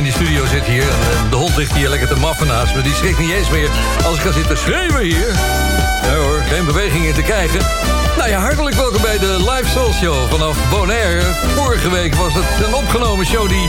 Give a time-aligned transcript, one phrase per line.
[0.00, 0.82] in die studio zit hier.
[0.82, 2.82] En eh, de hond ligt hier lekker te maffen naast me.
[2.82, 3.70] Die schrikt niet eens meer
[4.04, 5.28] als ik ga zitten schreeuwen hier.
[6.02, 7.60] Ja hoor, geen bewegingen te krijgen.
[8.16, 11.22] Nou ja, hartelijk welkom bij de Live Soul Show vanaf Bonaire.
[11.54, 13.68] Vorige week was het een opgenomen show die...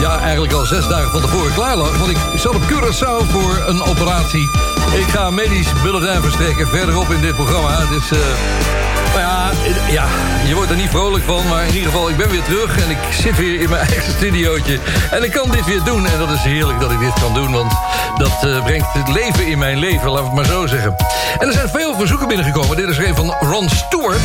[0.00, 1.98] Ja, eigenlijk al zes dagen van tevoren klaar lag.
[1.98, 4.50] Want ik zat op Curaçao voor een operatie.
[4.94, 7.78] Ik ga medisch bulletin verstrekken verderop in dit programma.
[7.78, 8.10] Het is...
[8.10, 8.85] Eh,
[9.20, 9.50] ja,
[9.90, 10.06] ja,
[10.46, 12.90] je wordt er niet vrolijk van, maar in ieder geval, ik ben weer terug en
[12.90, 14.78] ik zit weer in mijn eigen studiootje.
[15.10, 17.52] En ik kan dit weer doen en dat is heerlijk dat ik dit kan doen,
[17.52, 17.72] want
[18.16, 20.94] dat uh, brengt het leven in mijn leven, laat ik het maar zo zeggen.
[21.38, 22.76] En er zijn veel verzoeken binnengekomen.
[22.76, 24.20] Dit is er een van Ron Stewart.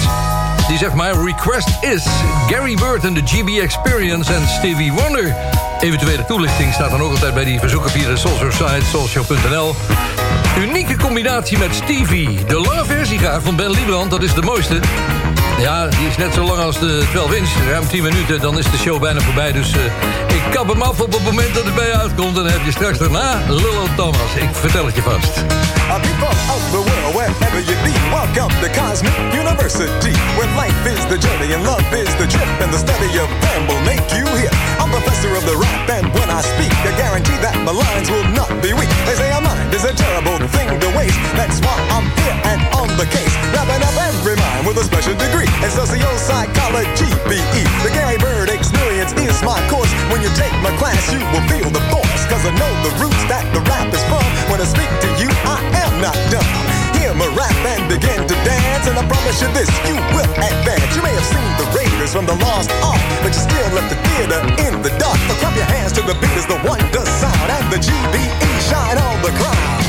[0.68, 2.06] Die zegt my request is
[2.48, 5.36] Gary Bird and the GB Experience en Stevie Wonder.
[5.80, 9.76] Eventuele toelichting staat dan ook altijd bij die verzoeken via de Soulshow site, soulshow.nl.
[10.60, 12.44] Unieke combinatie met Stevie.
[12.46, 14.80] De lange versie van Ben Liebrand, dat is de mooiste.
[15.60, 17.50] Ja, die is net zo lang als de 12 inch.
[17.70, 19.52] Ruim 10 minuten, dan is de show bijna voorbij.
[19.52, 19.70] Dus
[20.28, 22.38] ik kap hem af op het moment dat het bij je uitkomt.
[22.38, 24.32] En dan heb je straks daarna Lullo Thomas.
[24.36, 25.34] Ik vertel het je vast.
[26.02, 30.16] People of the world, wherever you be, welcome to Cosmic University.
[30.38, 32.50] Where life is the journey and love is the trip.
[32.64, 34.52] And the study of them will make you hear.
[34.80, 38.28] I'm professor of the rap, and when I speak, I guarantee that my lines will
[38.36, 38.92] not be weak.
[39.08, 41.20] They say a mind is a terrible thing to waste.
[41.40, 43.34] That's why I'm here and on the case.
[43.56, 47.64] Wrapping up every mind with a special degree in socio-psychology, BE.
[47.86, 49.92] The Gary Bird experience is my course.
[50.12, 52.24] When you take my class, you will feel the force.
[52.26, 54.26] Cause I know the roots that the rap is from.
[54.50, 56.50] When I speak to you, I am not dumb.
[56.98, 58.90] Hear my rap and begin to dance.
[58.90, 60.90] And I promise you this, you will advance.
[60.98, 64.00] You may have seen the Raiders from the Lost Ark, but you still left the
[64.02, 65.20] theater in the dark.
[65.30, 67.48] So clap your hands to the beat as the one wonder sound.
[67.54, 69.81] And the GBE shine on the crowd.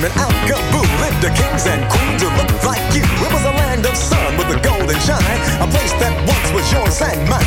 [0.00, 3.02] Time Al Kabul lived the kings and queens who looked like you.
[3.02, 6.66] It was a land of sun with a golden shine, a place that once was
[6.72, 7.46] yours and mine.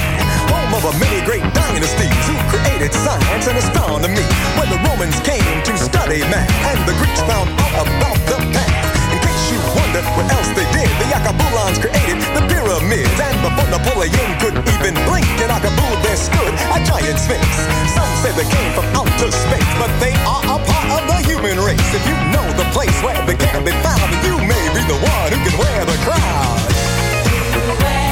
[0.52, 4.24] Home of a many great dynasties who created science and astronomy.
[4.56, 8.96] Where the Romans came to study math and the Greeks found out about the past.
[9.12, 13.16] In case you wonder what else they did, the Yakabulans created the pyramids.
[13.20, 17.48] And before Napoleon could even blink, in Akabul there stood a giant sphinx.
[17.96, 21.60] Some say they came from outer space, but they are a part of the human
[21.60, 21.90] race.
[21.96, 25.32] If you know the place where they can be found, you may be the one
[25.32, 28.07] who can wear the crown.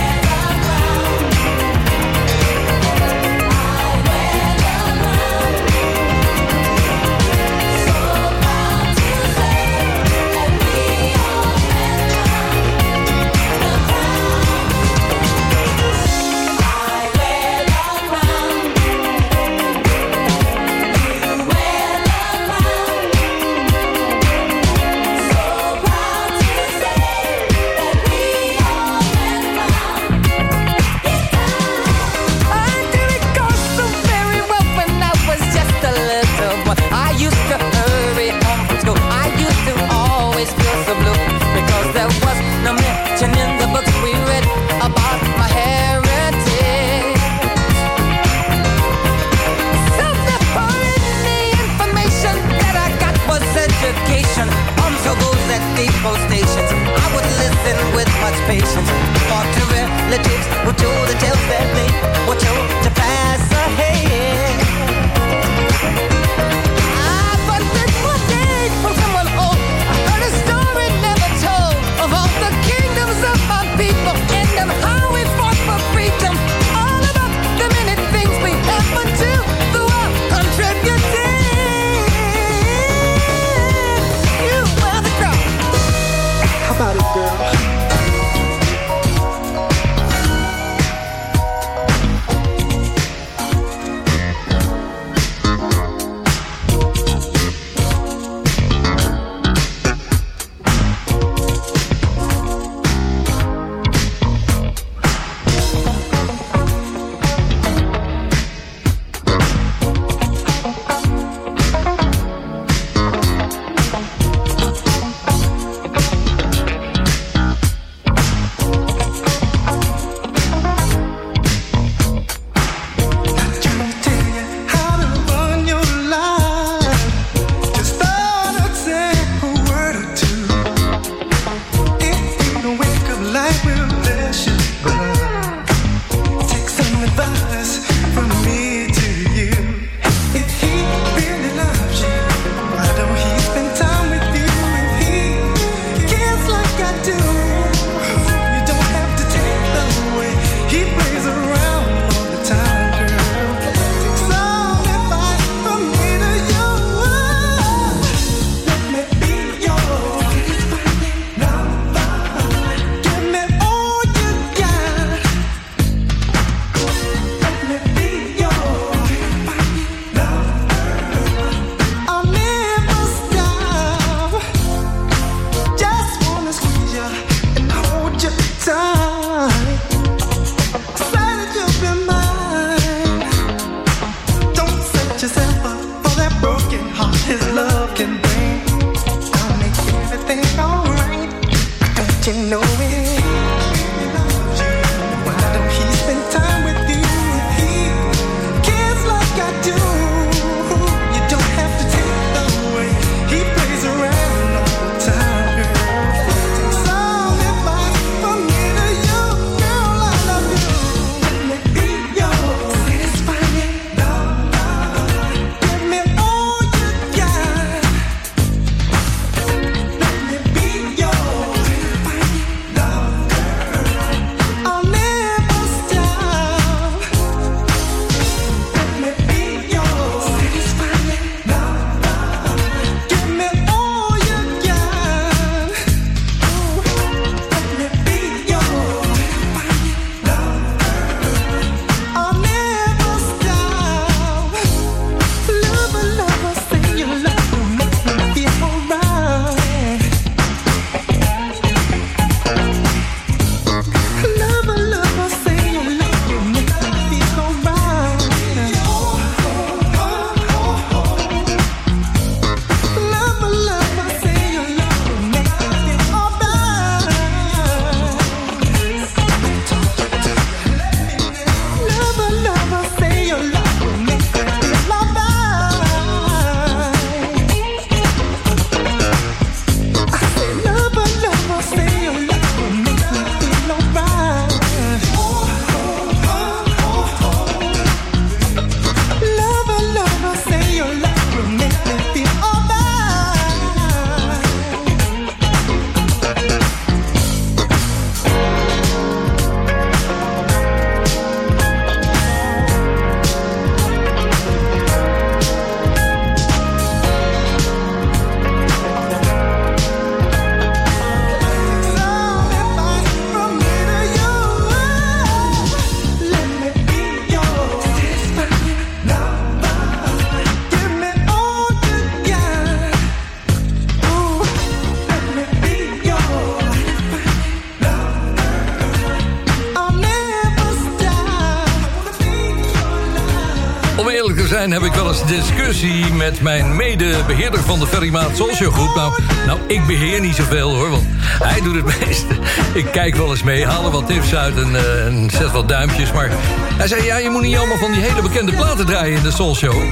[335.28, 338.96] Discussie met mijn medebeheerder van de Ferrymaat Social Groep.
[338.96, 339.14] Nou,
[339.46, 342.34] nou, ik beheer niet zoveel hoor, want hij doet het meeste.
[342.74, 346.12] Ik kijk wel eens mee, haal wat tips uit en, uh, en zet wat duimpjes.
[346.12, 346.30] Maar
[346.78, 349.32] hij zei, ja, je moet niet allemaal van die hele bekende platen draaien in de
[349.32, 349.84] Soul Show.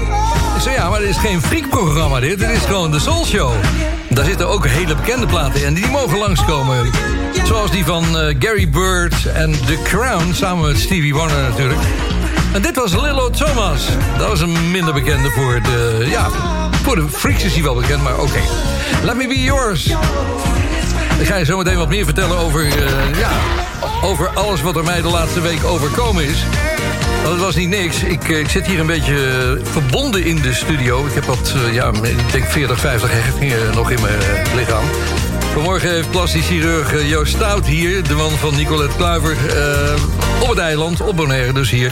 [0.56, 2.40] Ik zei, ja, maar dit is geen freakprogramma dit.
[2.40, 3.52] Dit is gewoon de Soul Show.
[4.10, 6.90] Daar zitten ook hele bekende platen in die mogen langskomen.
[7.44, 11.80] Zoals die van uh, Gary Bird en The Crown, samen met Stevie Wonder natuurlijk.
[12.54, 13.88] En dit was Lillo Thomas.
[14.18, 16.06] Dat was een minder bekende voor de...
[16.10, 16.30] Ja,
[16.84, 18.40] voor de freaks is hij wel bekend, maar oké.
[19.04, 19.86] Let me be yours.
[21.20, 22.66] Ik ga je zo meteen wat meer vertellen over...
[22.66, 23.30] Uh, ja,
[24.04, 26.46] over alles wat er mij de laatste week overkomen is.
[27.24, 28.04] Dat was niet niks.
[28.04, 31.06] Ik, ik zit hier een beetje verbonden in de studio.
[31.06, 34.20] Ik heb wat, ja, ik denk 40, 50 hechtingen nog in mijn
[34.56, 34.84] lichaam.
[35.54, 38.04] Vanmorgen heeft plastisch chirurg Joost Stout hier...
[38.04, 39.38] de man van Nicolette Kluiver...
[40.42, 41.92] Op het eiland, op Bonaire dus hier...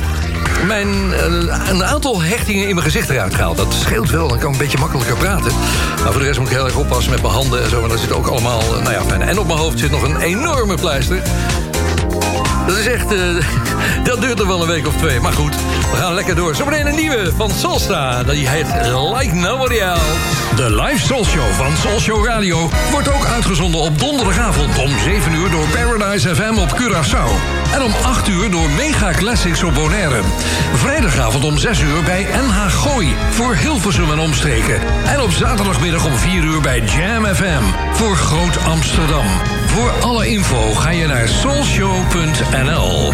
[0.67, 3.57] Mijn, uh, een aantal hechtingen in mijn gezicht eruit gehaald.
[3.57, 5.51] Dat scheelt wel, dan kan ik een beetje makkelijker praten.
[6.03, 7.79] Maar voor de rest moet ik heel erg oppassen met mijn handen en zo.
[7.79, 9.21] Maar dat zit ook allemaal, nou ja, fijn.
[9.21, 11.21] En op mijn hoofd zit nog een enorme pleister.
[12.67, 13.11] Dat is echt...
[13.11, 13.19] Uh,
[14.09, 15.19] dat duurt er wel een week of twee.
[15.19, 15.55] Maar goed,
[15.91, 16.55] we gaan lekker door.
[16.55, 18.23] Zometeen een nieuwe van Solsta.
[18.23, 18.67] Die heet
[19.17, 20.01] Like Nobody Else.
[20.55, 22.69] De live Soul Show van Soul Show Radio...
[22.91, 25.49] wordt ook uitgezonden op donderdagavond om 7 uur...
[25.49, 27.60] door Paradise FM op Curaçao.
[27.73, 30.21] En om 8 uur door Mega Classics op Bonaire.
[30.73, 33.15] Vrijdagavond om 6 uur bij NH Gooi...
[33.29, 34.79] voor Hilversum en omstreken.
[35.05, 37.63] En op zaterdagmiddag om 4 uur bij Jam FM...
[37.91, 39.25] voor Groot Amsterdam.
[39.65, 43.11] Voor alle info ga je naar soulshow.nl.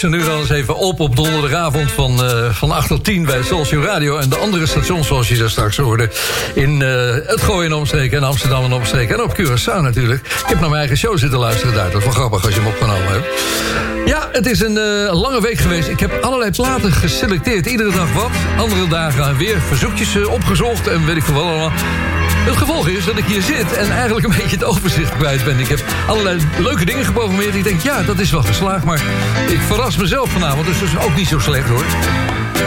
[0.00, 3.42] zo nu dan eens even op op donderdagavond van, eh, van 8 tot 10 bij
[3.42, 4.16] Soulshow Radio.
[4.16, 6.10] En de andere stations, zoals je daar straks hoorde.
[6.54, 9.14] In eh, het Gooien en omstreken en Amsterdam en omstreken.
[9.14, 10.26] En op Curaçao natuurlijk.
[10.26, 11.90] Ik heb naar mijn eigen show zitten luisteren daar.
[11.90, 13.26] Dat is wel grappig als je hem opgenomen hebt.
[14.06, 15.88] Ja, het is een eh, lange week geweest.
[15.88, 17.66] Ik heb allerlei platen geselecteerd.
[17.66, 18.30] Iedere dag wat.
[18.58, 20.88] Andere dagen weer verzoekjes opgezocht.
[20.88, 21.72] En weet ik veel wat allemaal.
[22.40, 25.58] Het gevolg is dat ik hier zit en eigenlijk een beetje het overzicht kwijt ben.
[25.58, 27.54] Ik heb allerlei leuke dingen geprogrammeerd.
[27.54, 28.84] Ik denk, ja, dat is wel geslaagd.
[28.84, 29.02] Maar
[29.48, 31.84] ik verras mezelf vanavond, dus dat is ook niet zo slecht hoor.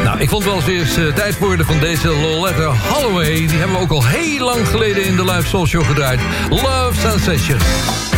[0.04, 3.34] Nou, ik vond wel eens eens eh, tijd worden van deze Loletta Holloway.
[3.34, 6.20] Die hebben we ook al heel lang geleden in de Live Show gedraaid.
[6.50, 8.13] Love Sensation.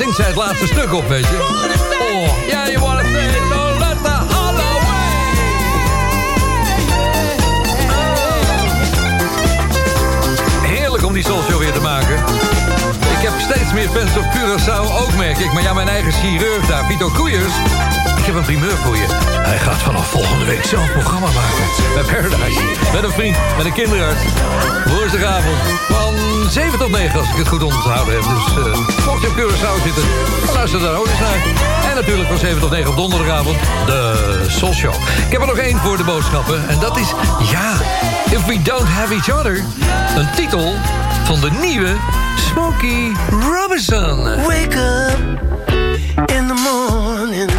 [0.00, 1.36] Zingt zij het laatste stuk op, weet je.
[2.00, 5.26] Oh, yeah, you wanna say don't let the Holloway.
[10.62, 12.16] Heerlijk om die soulshow weer te maken.
[12.98, 15.52] Ik heb steeds meer fans op Curaçao ook, merk ik.
[15.52, 17.52] Maar ja, mijn eigen chirurg daar, Vito Koeiers...
[18.30, 19.06] Heb een primeur voor je.
[19.42, 21.64] Hij gaat vanaf volgende week zelf programma maken.
[21.94, 22.60] Bij Paradise.
[22.92, 24.20] Met een vriend, met een kinderarts.
[24.84, 25.56] Woensdagavond.
[25.88, 26.14] Van
[26.50, 28.22] 7 tot 9, als ik het goed onthouden heb.
[28.22, 30.02] Dus uh, mocht je op Curaçao zitten,
[30.54, 31.42] luister daar ook eens naar.
[31.90, 33.56] En natuurlijk van 7 tot 9 op donderdagavond.
[33.86, 34.94] De Soul Show.
[35.26, 36.68] Ik heb er nog één voor de boodschappen.
[36.68, 37.12] En dat is,
[37.50, 37.72] ja,
[38.30, 39.56] If We Don't Have Each Other.
[40.16, 40.74] Een titel
[41.24, 41.96] van de nieuwe
[42.36, 44.24] Smokey Robinson.
[44.24, 45.18] Wake up
[46.26, 47.50] in the morning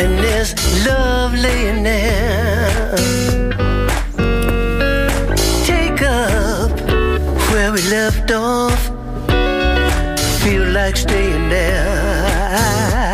[0.00, 0.54] and there's
[0.86, 2.96] love laying there.
[5.66, 6.70] Take up
[7.52, 8.80] where we left off.
[10.42, 13.09] Feel like staying there.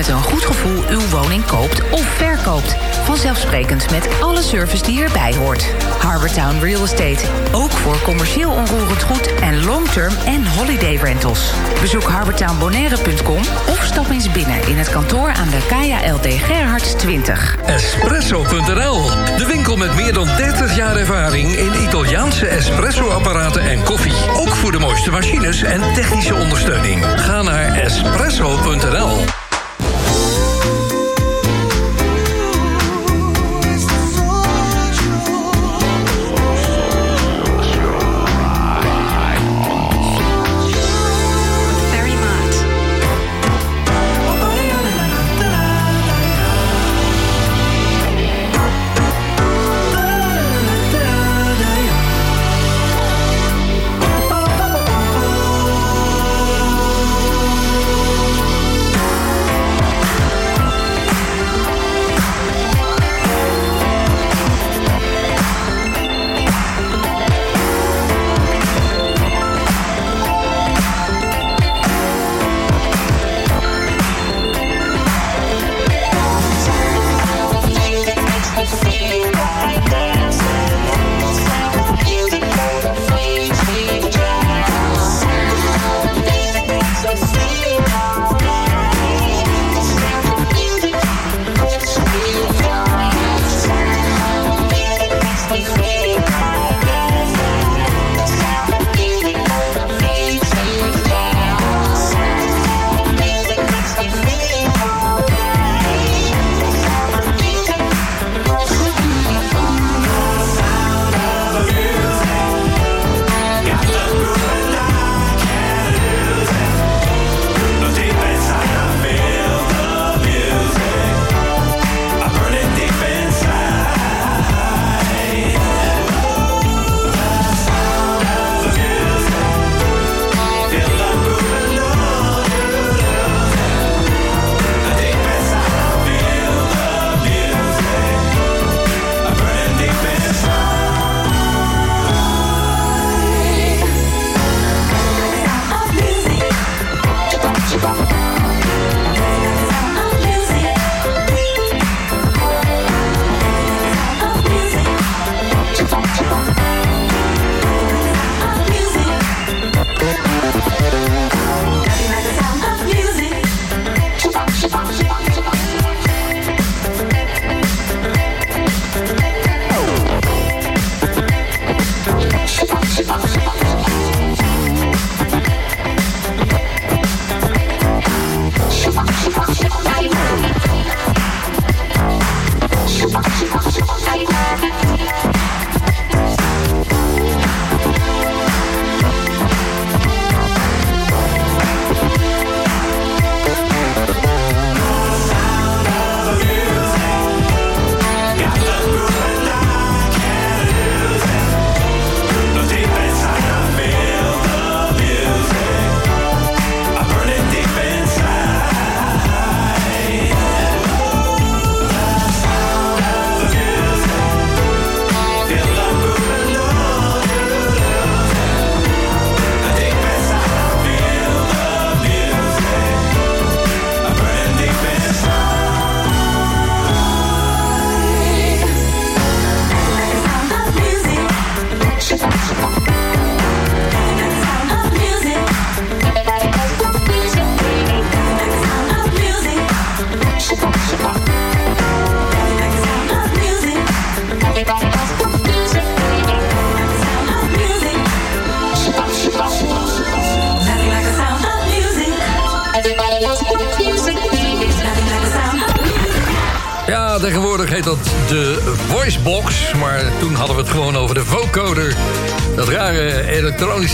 [0.00, 2.76] Met een goed gevoel uw woning koopt of verkoopt.
[3.04, 5.74] Vanzelfsprekend met alle service die erbij hoort.
[5.98, 7.26] Harbortown Real Estate.
[7.52, 11.52] Ook voor commercieel onroerend goed en long-term en holiday rentals.
[11.80, 17.56] Bezoek harbortownbonaire.com of stap eens binnen in het kantoor aan de Kaya LD Gerhards 20.
[17.66, 19.04] Espresso.nl,
[19.36, 24.14] de winkel met meer dan 30 jaar ervaring in Italiaanse espresso-apparaten en koffie.
[24.34, 27.04] Ook voor de mooiste machines en technische ondersteuning.
[27.04, 29.39] Ga naar espresso.nl.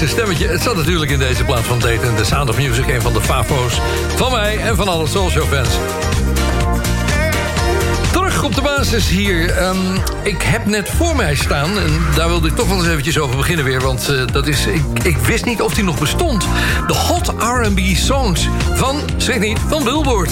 [0.09, 0.49] stemmetje.
[0.49, 2.17] Het zat natuurlijk in deze plaats van Dayton.
[2.17, 3.81] The Sound of Music, een van de fafo's
[4.17, 5.69] van mij en van alle Soul Show fans.
[8.13, 9.51] Terug op de basis hier.
[9.51, 9.77] Ehm,
[10.23, 13.37] ik heb net voor mij staan, en daar wilde ik toch wel eens eventjes over
[13.37, 13.81] beginnen weer...
[13.81, 16.47] want eh, dat is, ik, ik wist niet of die nog bestond.
[16.87, 20.31] De Hot R&B Songs van, zeg niet, van Billboard.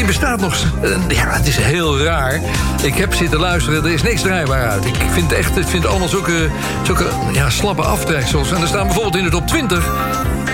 [0.00, 0.54] Die bestaat nog.
[0.82, 2.40] eh, ja, het is heel raar.
[2.82, 4.84] Ik heb zitten luisteren, er is niks draaibaar uit.
[4.84, 6.48] Ik vind echt, ik vind allemaal zulke,
[6.82, 8.52] zulke ja, slappe aftreksels.
[8.52, 9.86] En er staan bijvoorbeeld in de top 20...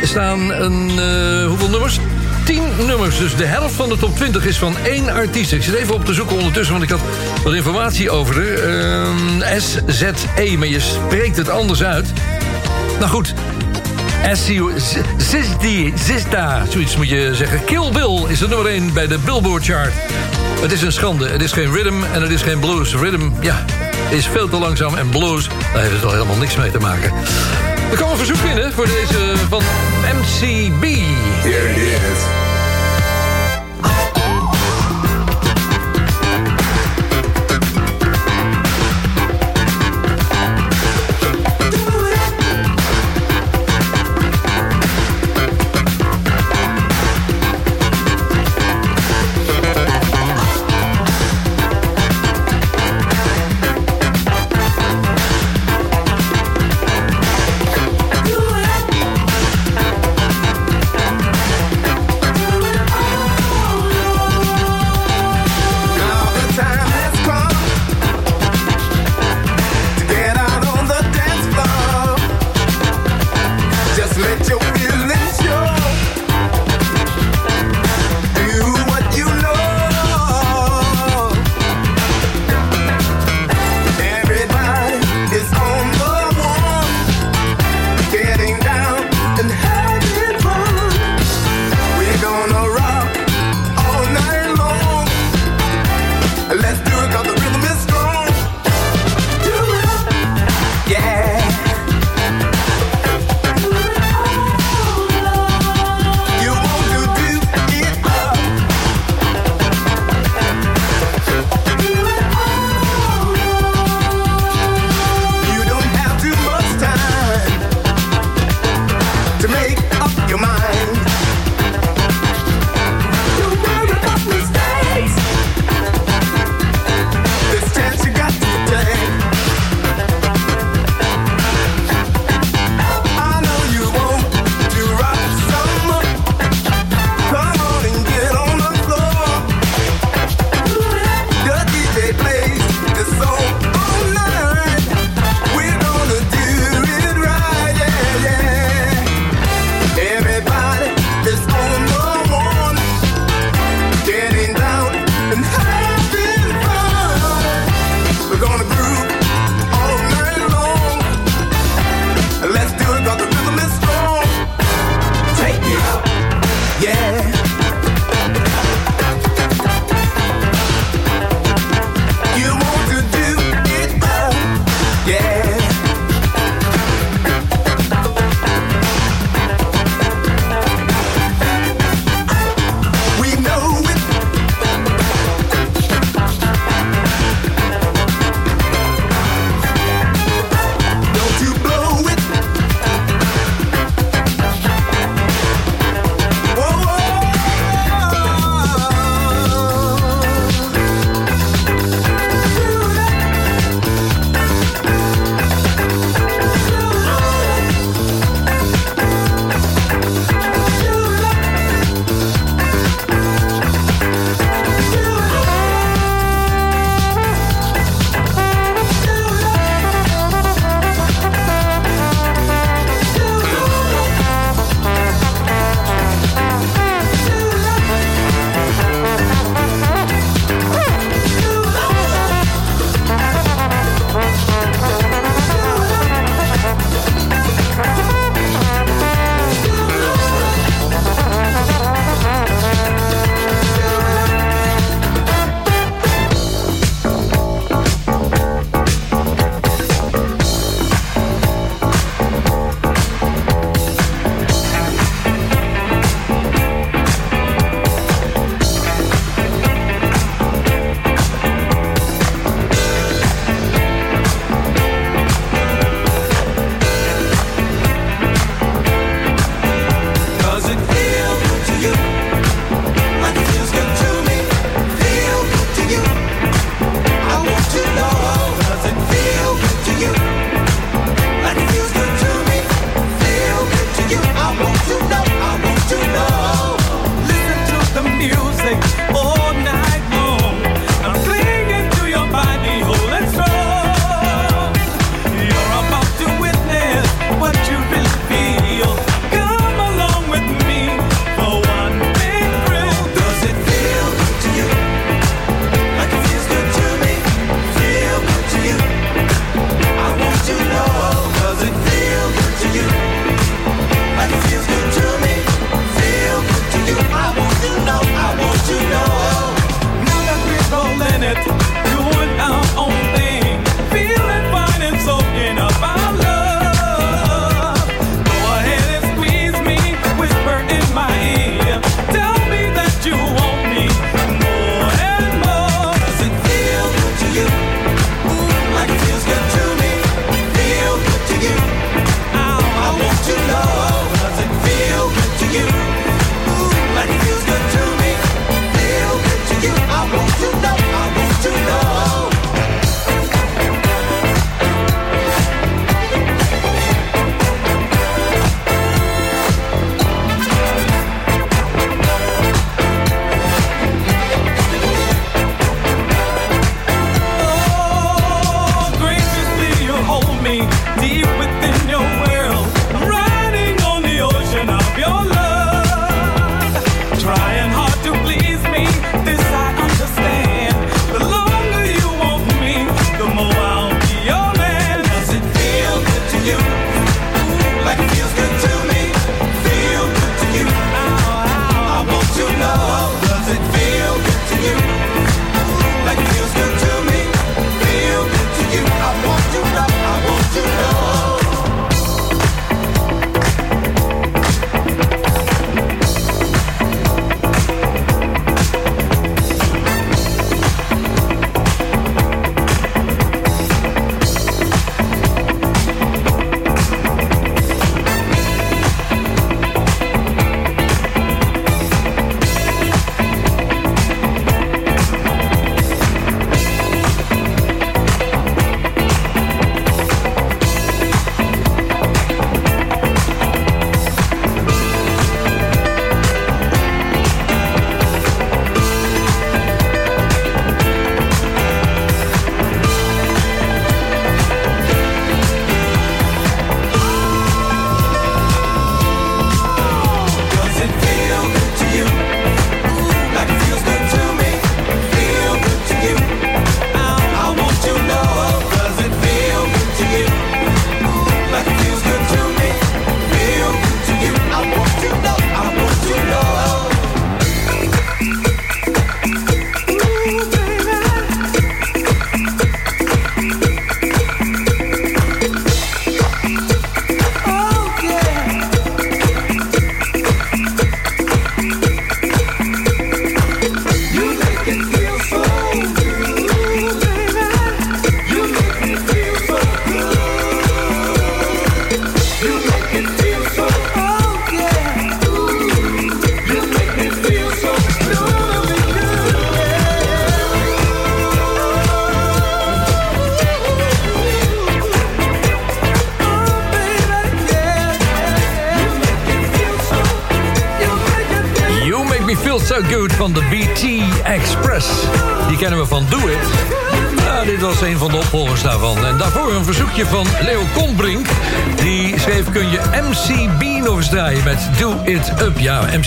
[0.01, 2.01] Er staan een, eh, hoeveel nummers?
[2.45, 3.19] 10 nummers.
[3.19, 5.53] Dus de helft van de top 20 is van één artiest.
[5.53, 7.01] Ik zit even op te zoeken ondertussen, want ik had
[7.45, 9.07] wat informatie over haar.
[9.43, 12.13] Ehm, SZE, maar je spreekt het anders uit.
[12.99, 13.35] Nou goed.
[15.29, 17.65] Zizdi, Zizda, zoiets moet je zeggen.
[17.65, 19.93] Kill Bill is de nummer 1 bij de Billboard Chart.
[20.61, 21.29] Het is een schande.
[21.29, 22.95] Het is geen rhythm en het is geen blues.
[22.95, 23.65] Rhythm, ja,
[24.11, 24.95] is veel te langzaam.
[24.95, 27.13] En blues, daar heeft het al helemaal niks mee te maken.
[27.91, 29.63] Er kwam een verzoek binnen voor deze van
[30.15, 30.85] MCB.
[31.43, 32.46] Here it is.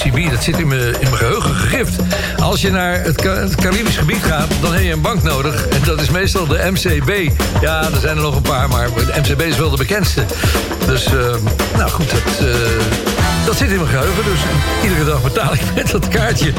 [0.05, 1.95] MCB, dat zit in mijn, geheugen gegrift.
[2.41, 5.67] Als je naar het, Ca- het Caribisch gebied gaat, dan heb je een bank nodig.
[5.67, 7.31] En dat is meestal de MCB.
[7.61, 10.23] Ja, er zijn er nog een paar, maar de MCB is wel de bekendste.
[10.85, 11.11] Dus, eh,
[11.77, 12.47] nou goed, dat...
[12.47, 12.55] eh,
[13.45, 14.39] dat zit in mijn geheugen, dus
[14.83, 16.53] iedere dag betaal ik met dat kaartje.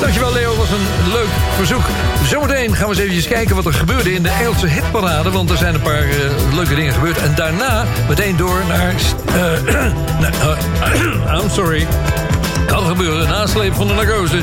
[0.00, 1.82] Dankjewel Leo, was een leuk verzoek.
[2.28, 5.30] Zometeen gaan we eens eventjes kijken wat er gebeurde in de Engelse hitparade...
[5.30, 6.16] want er zijn een paar eh,
[6.54, 7.18] leuke dingen gebeurd.
[7.18, 8.94] En daarna meteen door naar...
[9.26, 9.86] eh,
[11.42, 11.86] I'm sorry.
[12.74, 14.40] Kan gebeuren, nasleep van de narcose.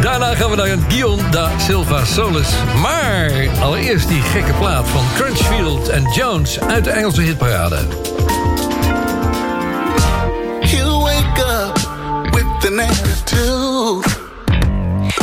[0.00, 2.48] Daarna gaan we naar een Guion da Silva Solis.
[2.80, 3.30] Maar
[3.60, 6.60] allereerst die gekke plaat van Crunchfield en Jones...
[6.60, 7.78] uit de Engelse hitparade.
[10.60, 11.78] You wake up
[12.34, 14.08] with an attitude.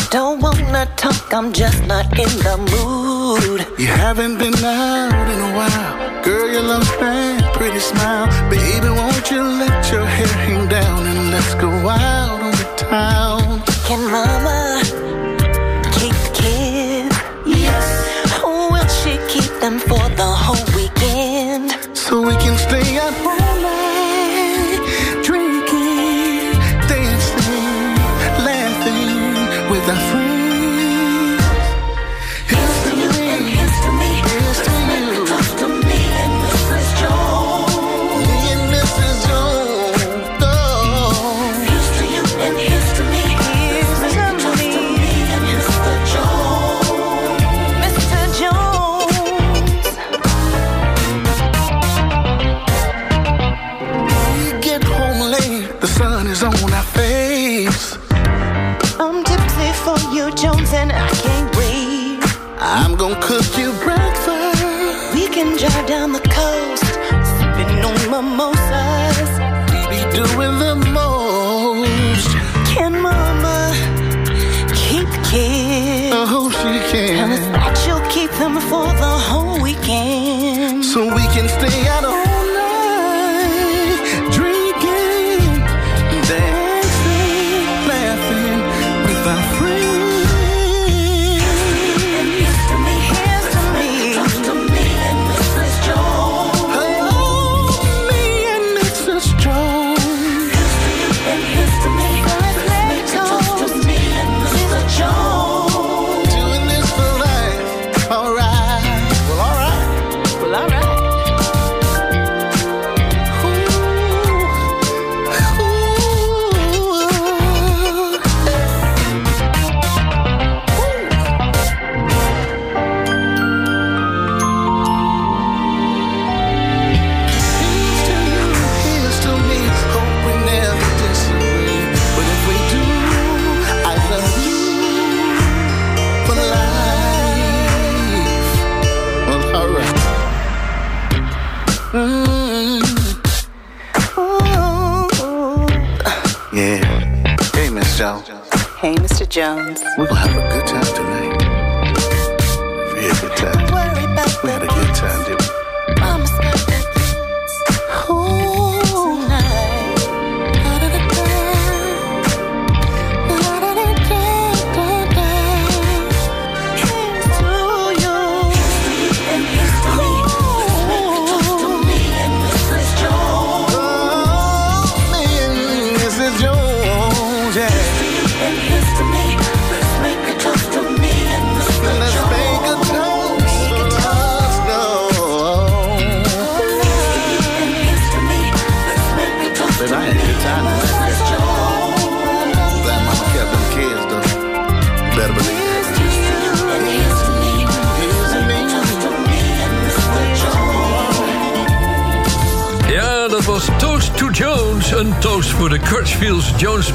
[0.09, 3.67] Don't wanna talk, I'm just not in the mood.
[3.77, 6.21] You haven't been out in a while.
[6.23, 8.27] Girl, you love that pretty smile.
[8.49, 10.78] Baby, won't you let your hair hang down
[11.39, 13.61] let's go out on the town?
[13.87, 14.58] Can mama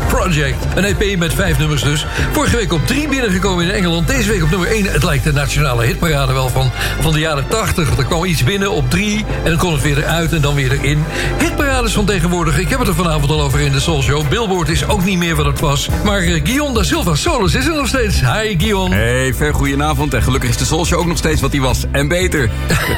[0.08, 0.64] Project.
[0.74, 2.06] Een EP met vijf nummers dus.
[2.32, 4.06] Vorige week op drie binnengekomen in Engeland.
[4.06, 4.84] Deze week op nummer 1.
[4.84, 6.70] Het lijkt de nationale hitparade wel van,
[7.00, 7.96] van de jaren 80.
[7.96, 10.72] Er kwam iets binnen op drie en dan kon het weer eruit en dan weer
[10.72, 11.04] erin.
[11.38, 12.58] Hitparades van tegenwoordig.
[12.58, 14.28] Ik heb het er vanavond al over in de Soul Show.
[14.28, 15.88] Billboard is ook niet meer wat het was.
[16.04, 18.20] Maar uh, Guion da Silva Solis is er nog steeds.
[18.20, 18.92] Hi Guion.
[18.92, 20.14] Hey, ver goedenavond.
[20.14, 21.84] En gelukkig is de Soul Show ook nog steeds wat hij was.
[21.90, 22.50] En beter.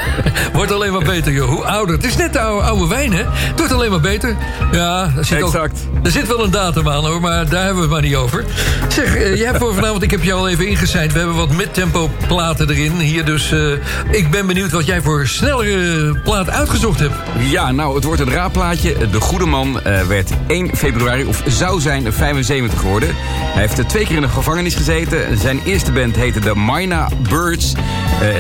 [0.53, 1.49] Wordt alleen maar beter, joh.
[1.49, 1.94] Hoe ouder.
[1.94, 3.22] Het is net de oude, oude wijn, hè?
[3.26, 4.36] Het wordt alleen maar beter.
[4.72, 5.86] Ja, daar zit Exact.
[5.97, 7.20] Ook, er zit wel een datum hoor.
[7.20, 8.45] Maar daar hebben we het maar niet over.
[8.89, 10.03] Zeg, uh, jij hebt voor vanavond...
[10.03, 11.12] Ik heb je al even ingezeind.
[11.12, 12.93] We hebben wat midtempo platen erin.
[12.99, 13.53] Hier dus...
[13.53, 13.72] Uh,
[14.11, 17.14] ik ben benieuwd wat jij voor snellere plaat uitgezocht hebt.
[17.39, 18.97] Ja, nou, het wordt een raadplaatje.
[19.11, 23.09] De Goede Man uh, werd 1 februari, of zou zijn, 75 geworden.
[23.14, 25.39] Hij heeft twee keer in de gevangenis gezeten.
[25.39, 27.72] Zijn eerste band heette de Mina Birds.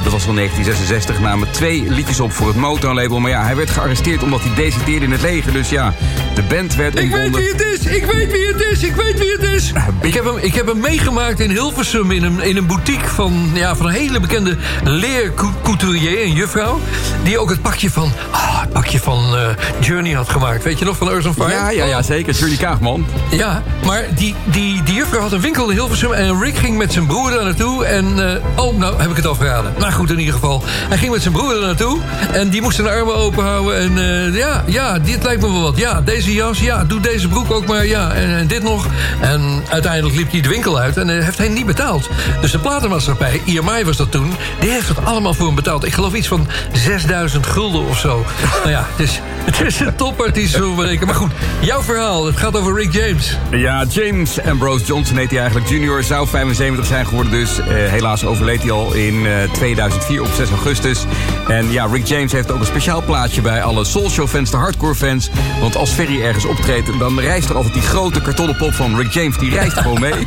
[0.02, 1.20] dat was van 1966.
[1.20, 3.20] Namen twee liedjes op voor het Motown-label.
[3.20, 5.52] Maar ja, hij werd gearresteerd omdat hij deserteerde in het leger.
[5.52, 5.94] Dus ja,
[6.34, 7.86] de band werd Ik weet wie het is!
[7.86, 8.82] Ik weet wie het is!
[8.82, 9.72] Ik weet wie het is!
[10.00, 13.50] Ik heb hem, ik heb hem meegemaakt in Hilversum in een, in een boutique van,
[13.54, 16.80] ja, van een hele bekende leercouturier, een juffrouw.
[17.22, 19.40] Die ook het pakje van, oh, het pakje van uh,
[19.80, 20.64] Journey had gemaakt.
[20.64, 21.50] Weet je nog, van Earth on Fire?
[21.50, 22.34] Ja, ja, ja zeker.
[22.34, 23.06] Journey Kaagman.
[23.30, 26.92] Ja, maar die, die, die juffrouw had een winkel in Hilversum en Rick ging met
[26.92, 27.84] zijn broer daar naartoe.
[27.84, 29.74] En, uh, oh, nou heb ik het al verraden.
[29.78, 30.62] Nou goed, in ieder geval.
[30.66, 31.98] Hij ging met zijn broer daar naartoe
[32.32, 33.76] en die moest zijn armen open houden.
[33.76, 35.76] En uh, ja, ja, dit lijkt me wel wat.
[35.76, 38.86] Ja, deze jas, ja, doe deze broek ook maar, ja, en, en dit nog.
[39.20, 42.08] En uiteindelijk liep hij de winkel uit en uh, heeft hij niet betaald.
[42.40, 45.84] Dus de platenmaatschappij, IMI was dat toen, die heeft het allemaal voor hem betaald.
[45.84, 48.24] Ik geloof iets van 6000 gulden of zo.
[48.62, 51.06] nou ja, het is, het is een topartiest, rekenen.
[51.06, 53.36] Maar goed, jouw verhaal, het gaat over Rick James.
[53.50, 55.68] Ja, James Ambrose Johnson heet hij eigenlijk.
[55.68, 57.58] Junior zou 75 zijn geworden dus.
[57.58, 61.04] Uh, helaas overleed hij al in uh, 2004 op 6 augustus.
[61.48, 64.56] En ja, Rick James heeft ook een speciaal plaatje bij alle Soul Show fans, de
[64.56, 65.30] hardcore fans.
[65.60, 69.12] Want als Ferry ergens optreedt, dan reist er altijd die grote kartonnen pop van Rick
[69.12, 69.38] James.
[69.38, 70.26] Die reist gewoon mee.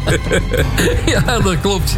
[1.13, 1.97] ja, dat klopt.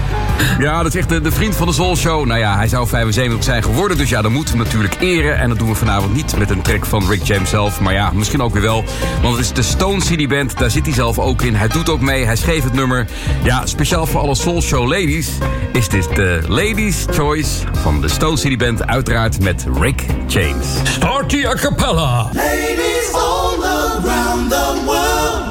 [0.59, 2.25] Ja, dat is echt de, de, vriend van de Soul Show.
[2.25, 5.37] Nou ja, hij zou 75 zijn geworden, dus ja, dan moeten we natuurlijk eren.
[5.37, 7.79] En dat doen we vanavond niet met een track van Rick James zelf.
[7.79, 8.83] Maar ja, misschien ook weer wel.
[9.21, 11.55] Want het is de Stone City Band, daar zit hij zelf ook in.
[11.55, 13.07] Hij doet ook mee, hij schreef het nummer.
[13.43, 15.29] Ja, speciaal voor alle Soul Show ladies
[15.73, 18.87] is dit de Ladies Choice van de Stone City Band.
[18.87, 20.67] Uiteraard met Rick James.
[20.83, 22.29] Start the a cappella.
[22.33, 25.50] Ladies all around the world,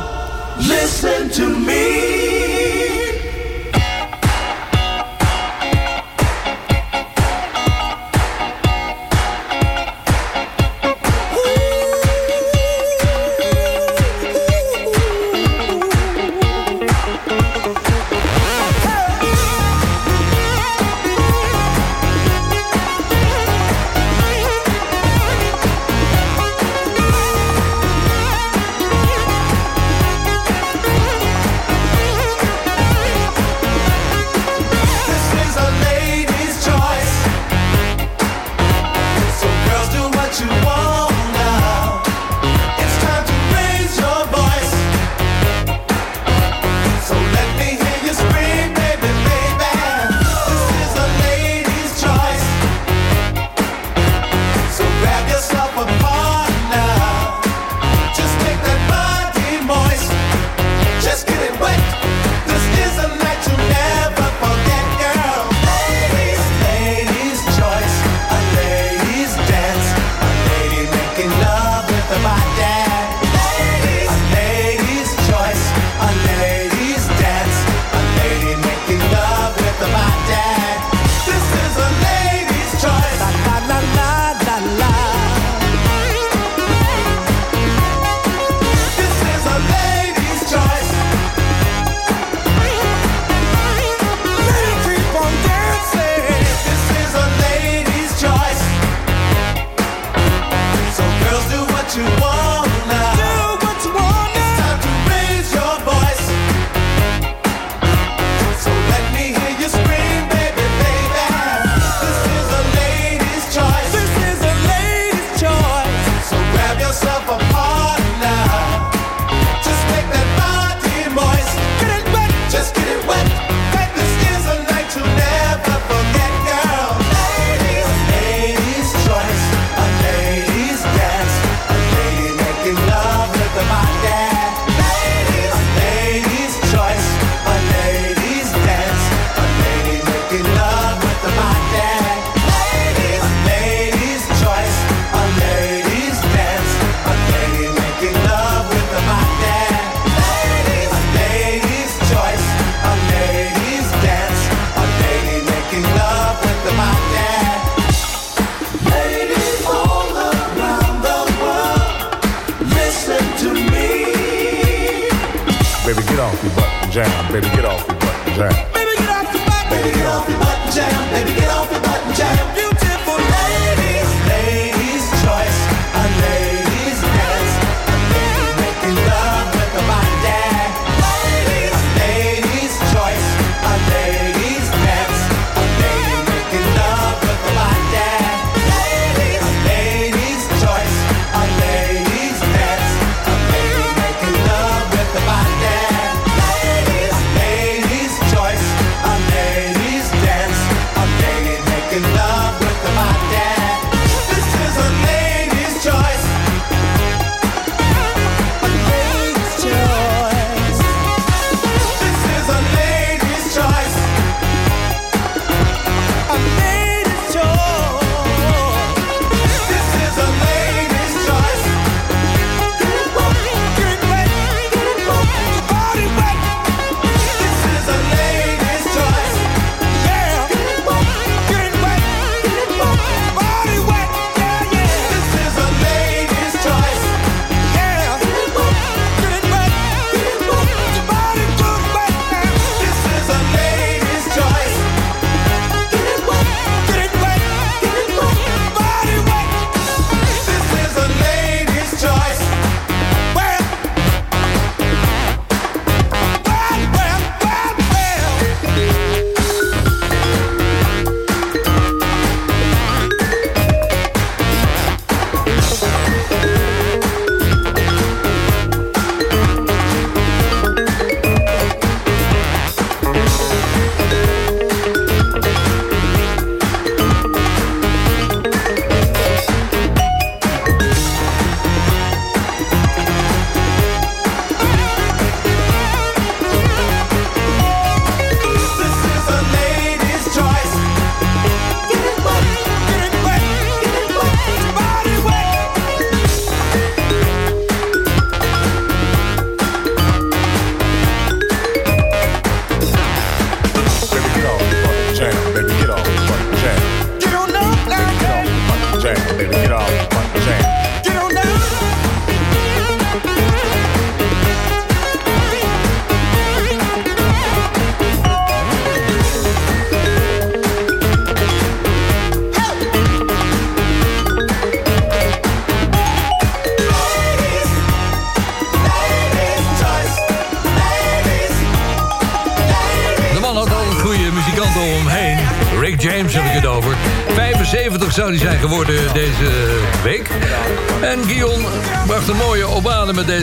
[0.69, 2.20] listen to me.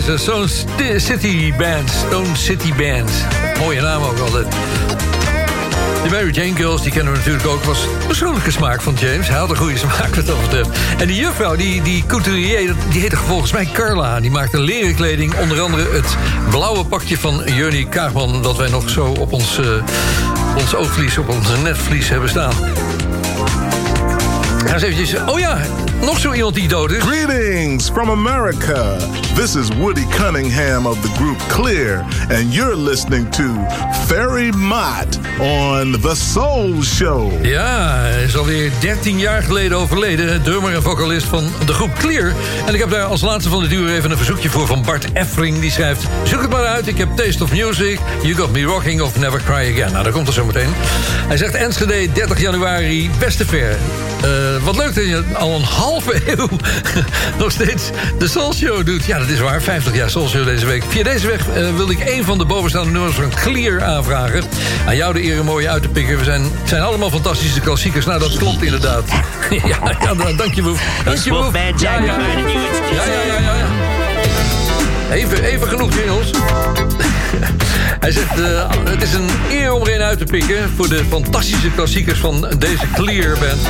[0.08, 0.50] Eh, luisteren.
[0.50, 1.90] Stone City Band.
[2.08, 3.12] Stone City Band.
[3.60, 4.48] Mooie naam ook altijd.
[6.04, 7.64] De Mary Jane Girls, die kennen we natuurlijk ook.
[7.64, 9.28] was persoonlijke smaak van James.
[9.28, 10.70] Hij had een goede smaak wat dat betreft.
[10.98, 14.20] En die juffrouw, die, die couturier, die heette volgens mij Carla.
[14.20, 15.34] Die maakte leren kleding.
[15.40, 16.18] Onder andere het
[16.50, 18.42] blauwe pakje van Johnny Kaagman...
[18.42, 19.66] dat wij nog zo op ons, eh,
[20.58, 22.54] ons oogvlies, op onze netvlies hebben staan.
[24.66, 25.16] Ga eens eventjes...
[25.26, 25.58] Oh ja,
[26.02, 27.04] nog zo iemand die dood is.
[27.04, 28.96] Greetings from America.
[29.38, 33.44] This is Woody Cunningham of the group Clear, and you're listening to
[34.08, 37.46] Ferry Mott on The Soul Show.
[37.46, 40.44] Ja, hij is alweer 13 jaar geleden overleden.
[40.44, 42.34] Drummer en vocalist van de groep Clear.
[42.66, 45.12] En ik heb daar als laatste van dit uur even een verzoekje voor van Bart
[45.12, 45.60] Effring.
[45.60, 46.88] Die schrijft, zoek het maar uit.
[46.88, 49.92] Ik heb Taste of Music, You Got Me Rocking of Never Cry Again.
[49.92, 50.70] Nou, daar komt er zo meteen.
[51.28, 53.78] Hij zegt Enschede, 30 januari, beste ver.
[54.22, 56.50] Eh, wat leuk dat je al een halve eeuw
[57.38, 57.90] nog steeds
[58.20, 59.06] de Soul Show doet.
[59.06, 59.62] Ja, dat is waar.
[59.62, 60.84] 50 jaar Soul Show deze week.
[60.90, 64.44] Via deze weg uh, wilde ik een van de bovenstaande nummers van Clear aanvragen.
[64.88, 66.18] Aan jou de eer een mooie uit te pikken.
[66.18, 68.06] We zijn, het zijn allemaal fantastische klassiekers.
[68.06, 69.04] Nou, dat klopt inderdaad.
[69.50, 70.62] ja, ja, dank je.
[71.06, 71.34] Dank je.
[71.78, 72.10] Ja, ja.
[72.10, 72.24] ja,
[72.92, 73.68] ja, ja, ja, ja.
[75.12, 76.30] Even, even genoeg jingles.
[78.00, 80.70] Hij zegt, uh, het is een eer om er een uit te pikken...
[80.76, 83.68] voor de fantastische klassiekers van deze Clear Band.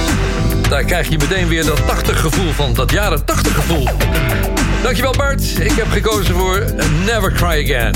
[0.69, 3.87] Daar krijg je meteen weer dat 80 gevoel van, dat jaren 80 gevoel.
[4.83, 6.65] Dankjewel Bart, ik heb gekozen voor
[7.05, 7.95] Never Cry Again.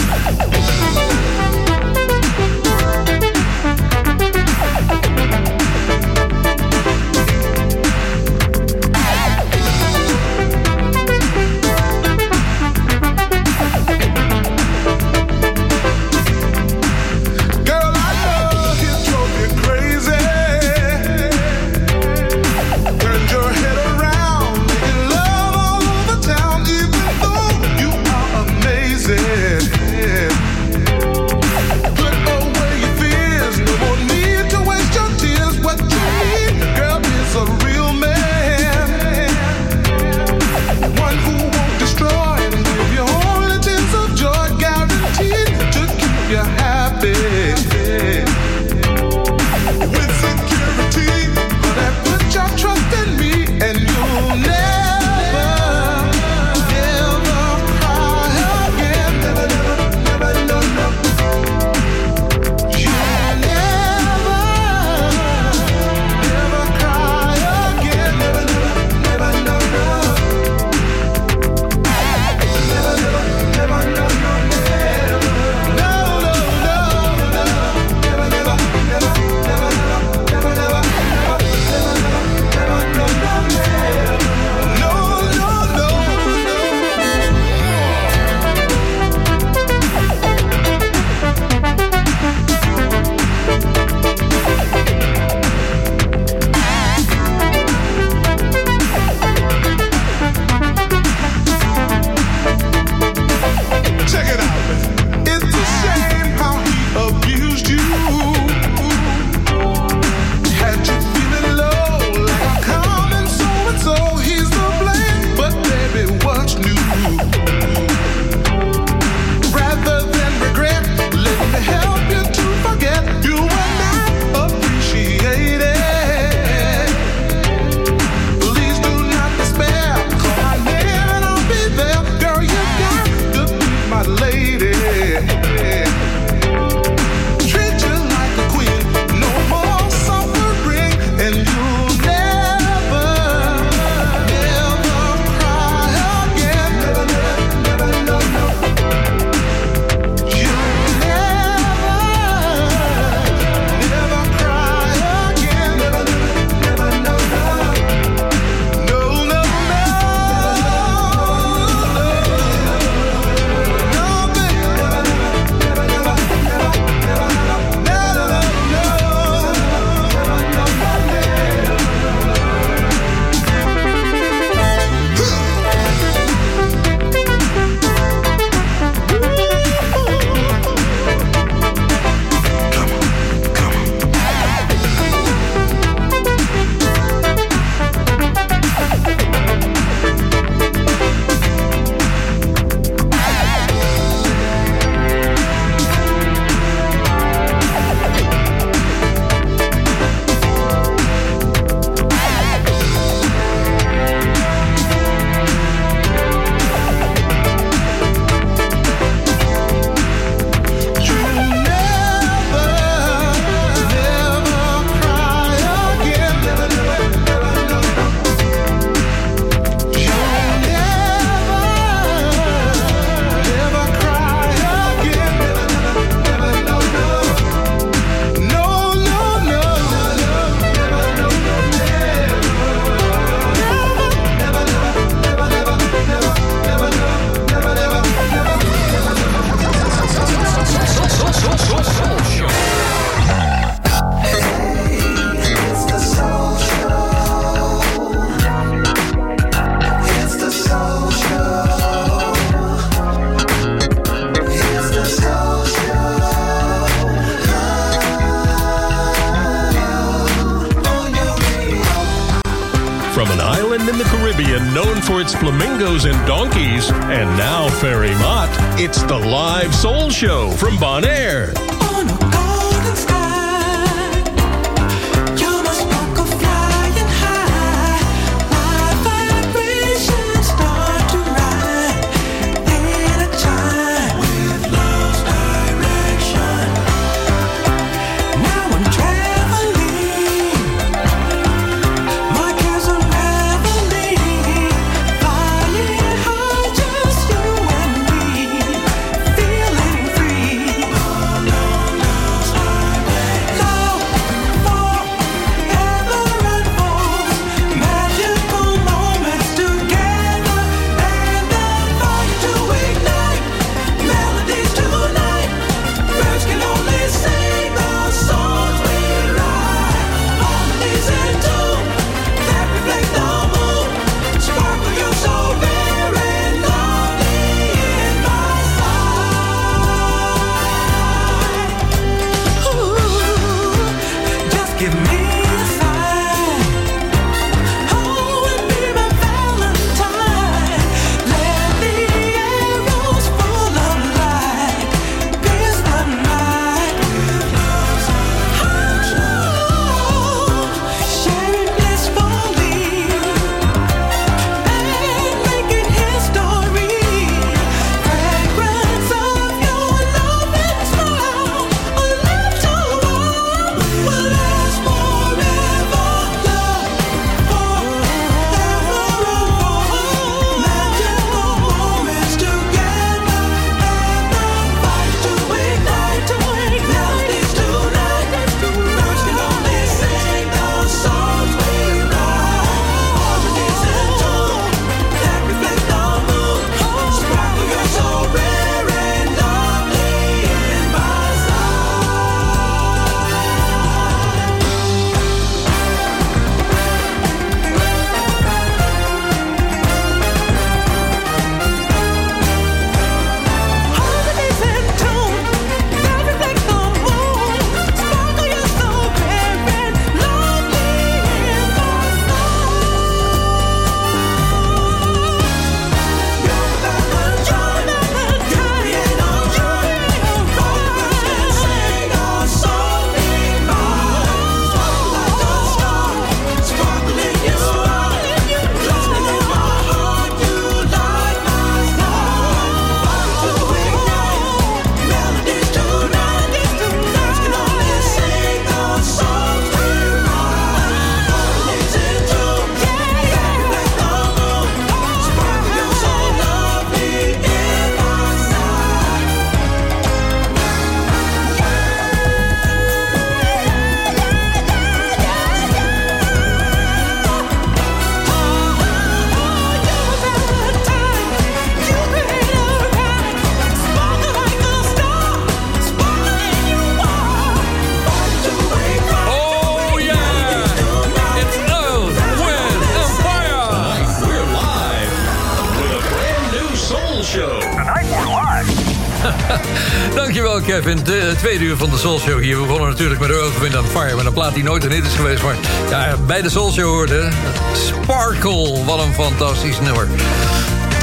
[480.84, 481.04] Kevin.
[481.04, 482.56] De eh, tweede uur van de Soul Show hier.
[482.56, 484.16] We begonnen natuurlijk met Earth, Wind and Fire.
[484.16, 485.44] Met een plaat die nooit een hit is geweest.
[485.44, 485.56] Maar
[485.90, 487.30] ja, bij de Soul Show hoorde.
[487.74, 488.84] Sparkle.
[488.86, 490.08] Wat een fantastisch nummer.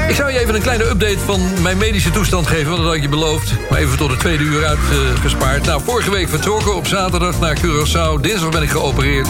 [0.09, 2.71] Ik zou je even een kleine update van mijn medische toestand geven...
[2.71, 3.53] want dat had je beloofd.
[3.71, 5.65] Maar even tot de tweede uur uitgespaard.
[5.65, 8.21] nou, vorige week vertrokken op zaterdag naar Curaçao.
[8.21, 9.29] Dinsdag ben ik geopereerd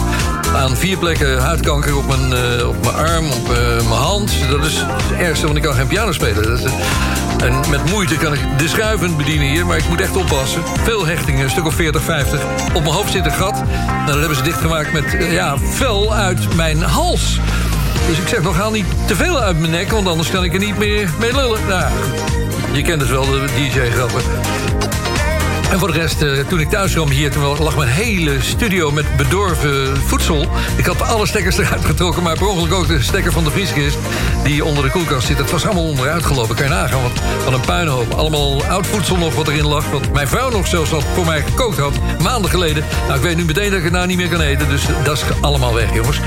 [0.55, 1.97] aan vier plekken huidkanker...
[1.97, 4.31] op mijn, eh, op mijn arm, op eh, mijn hand.
[4.49, 6.43] Dat is het ergste, want ik kan geen piano spelen.
[6.43, 6.71] Dat is, eh,
[7.41, 9.65] en met moeite kan ik de schuiven bedienen hier...
[9.65, 10.63] maar ik moet echt oppassen.
[10.83, 12.43] Veel hechtingen, een stuk of 40, 50.
[12.73, 13.63] Op mijn hoofd zit een gat.
[13.87, 17.39] Nou, dat hebben ze dichtgemaakt met eh, ja, vel uit mijn hals...
[18.07, 19.91] Dus ik zeg nog, haal niet te veel uit mijn nek...
[19.91, 21.59] want anders kan ik er niet meer mee lullen.
[21.67, 21.91] Nou,
[22.73, 24.21] je kent dus wel de DJ-grappen.
[25.71, 27.31] En voor de rest, eh, toen ik thuis kwam hier...
[27.31, 30.45] toen lag mijn hele studio met bedorven voedsel.
[30.77, 32.23] Ik had alle stekkers eruit getrokken...
[32.23, 33.97] maar per ongeluk ook de stekker van de vrieskist...
[34.43, 35.37] die onder de koelkast zit.
[35.37, 36.55] Het was allemaal onderuit gelopen.
[36.55, 38.13] Kan je nagaan, wat, wat een puinhoop.
[38.13, 39.89] Allemaal oud voedsel nog wat erin lag...
[39.89, 42.83] wat mijn vrouw nog zelfs had voor mij gekookt had maanden geleden.
[43.07, 44.69] Nou, ik weet nu meteen dat ik het nou niet meer kan eten.
[44.69, 46.19] Dus dat is allemaal weg, jongens.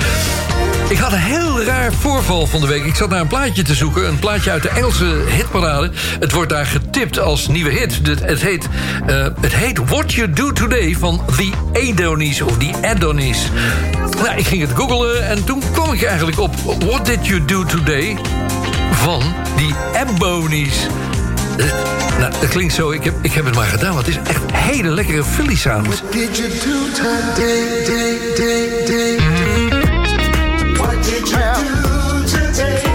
[0.89, 2.85] Ik had een heel raar voorval van de week.
[2.85, 4.09] Ik zat naar een plaatje te zoeken.
[4.09, 5.91] Een plaatje uit de Engelse hitparade.
[6.21, 8.01] Het wordt daar getipt als nieuwe hit.
[8.23, 8.69] Het, heet,
[9.07, 11.51] eh, het heet What You Do Today van The
[11.91, 13.51] Adonis of The Adonis.
[14.17, 16.55] Nou, ik ging het googelen en toen kwam ik eigenlijk op
[16.87, 18.17] What Did You Do Today
[18.93, 19.23] van
[19.57, 20.87] The Abonis.
[22.19, 24.43] Nou, dat klinkt zo, ik heb, ik heb het maar gedaan, want het is echt
[24.53, 26.03] hele lekkere Philly sound.
[30.77, 32.92] What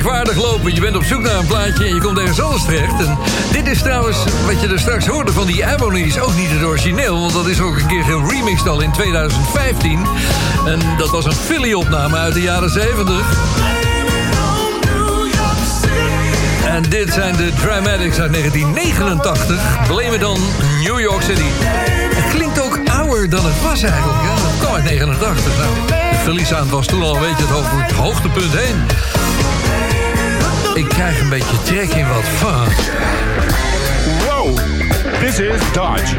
[0.00, 0.74] aardig lopen.
[0.74, 3.00] Je bent op zoek naar een plaatje en je komt ergens anders terecht.
[3.00, 3.18] En
[3.52, 4.16] dit is trouwens,
[4.46, 6.20] wat je er straks hoorde van die Ebonies...
[6.20, 10.06] ook niet het origineel, want dat is ook een keer geremixed al in 2015.
[10.66, 13.36] En dat was een Philly-opname uit de jaren 70.
[16.66, 19.86] En dit zijn de Dramatics uit 1989.
[19.86, 20.40] Blame on
[20.82, 21.50] New York City.
[22.14, 24.22] Het klinkt ook ouder dan het was eigenlijk.
[24.22, 25.56] Ja, dat kwam uit 89.
[25.58, 28.86] Nou, de Philly-sound was toen al een beetje het hoogtepunt heen.
[30.74, 32.68] Ik krijg een beetje trek in wat fun.
[34.26, 34.54] Whoa!
[35.20, 36.16] This is Dodge.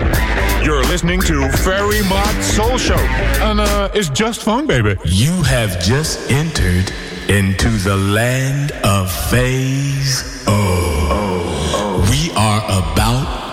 [0.61, 2.99] You're listening to Fairy Mod Soul Show.
[3.41, 4.95] And uh, it's just fun, baby.
[5.03, 6.91] You have just entered
[7.27, 12.05] into the land of phase O.
[12.11, 13.52] We are about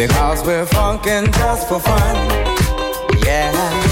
[0.00, 2.16] Because we're funkin' just for fun.
[3.22, 3.89] Yeah.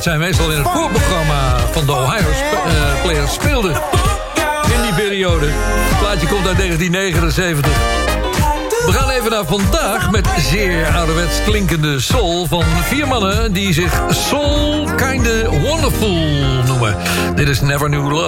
[0.00, 3.70] Zijn zij meestal in het voorprogramma van de Ohio sp uh, eh, Players speelden.
[4.74, 5.46] In die periode.
[5.50, 7.72] Het plaatje komt uit 1979.
[8.86, 12.46] We gaan even naar vandaag met zeer ouderwets klinkende soul...
[12.46, 16.16] van vier mannen die zich soul kinda wonderful
[16.66, 16.96] noemen.
[17.34, 18.19] Dit is Never New Love.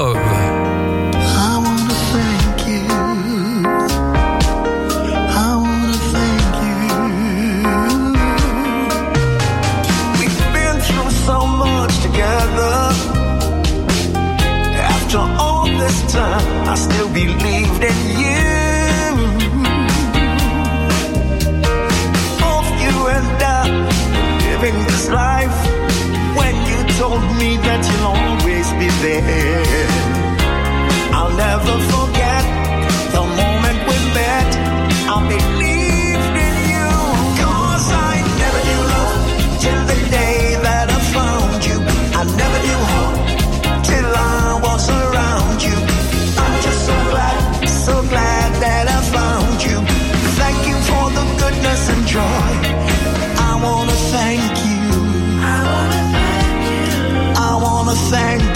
[58.12, 58.51] sang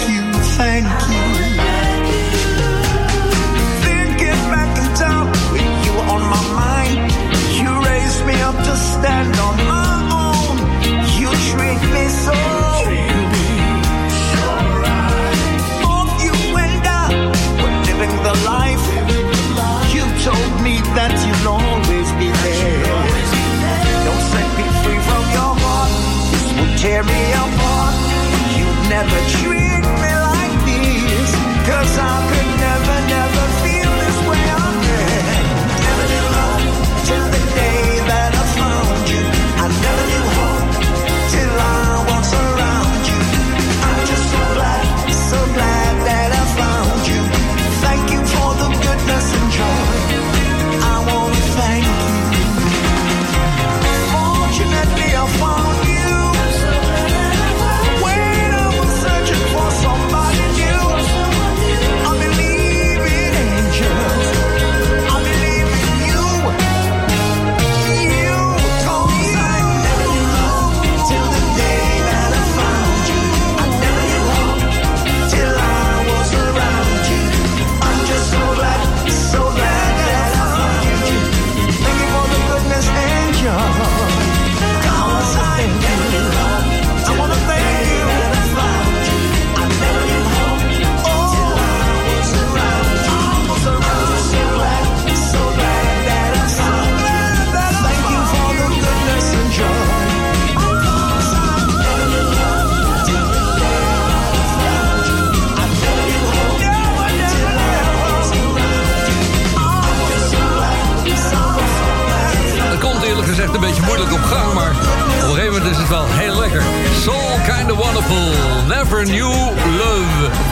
[114.17, 116.63] op gang, maar op een gegeven moment is het wel heel lekker.
[117.03, 118.33] Soul of Wonderful,
[118.69, 119.33] Never Knew
[119.79, 120.46] Love.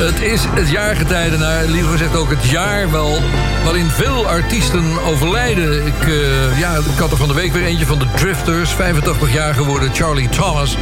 [0.00, 3.20] Het is het jaargetijde, naar liever gezegd ook het jaar wel...
[3.64, 5.86] waarin veel artiesten overlijden.
[5.86, 8.70] Ik, eh, ja, ik had er van de week weer eentje van de Drifters...
[8.70, 10.76] 85 jaar geworden, Charlie Thomas.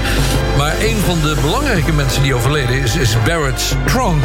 [0.57, 2.97] Maar een van de belangrijke mensen die overleden is...
[2.97, 4.23] is Barrett Strong.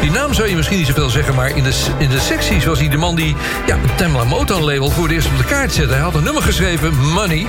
[0.00, 1.34] Die naam zou je misschien niet zoveel zeggen...
[1.34, 3.36] maar in de, in de secties was hij de man die...
[3.66, 5.92] Ja, het Tamla Motown label voor het eerst op de kaart zette.
[5.92, 7.46] Hij had een nummer geschreven, Money...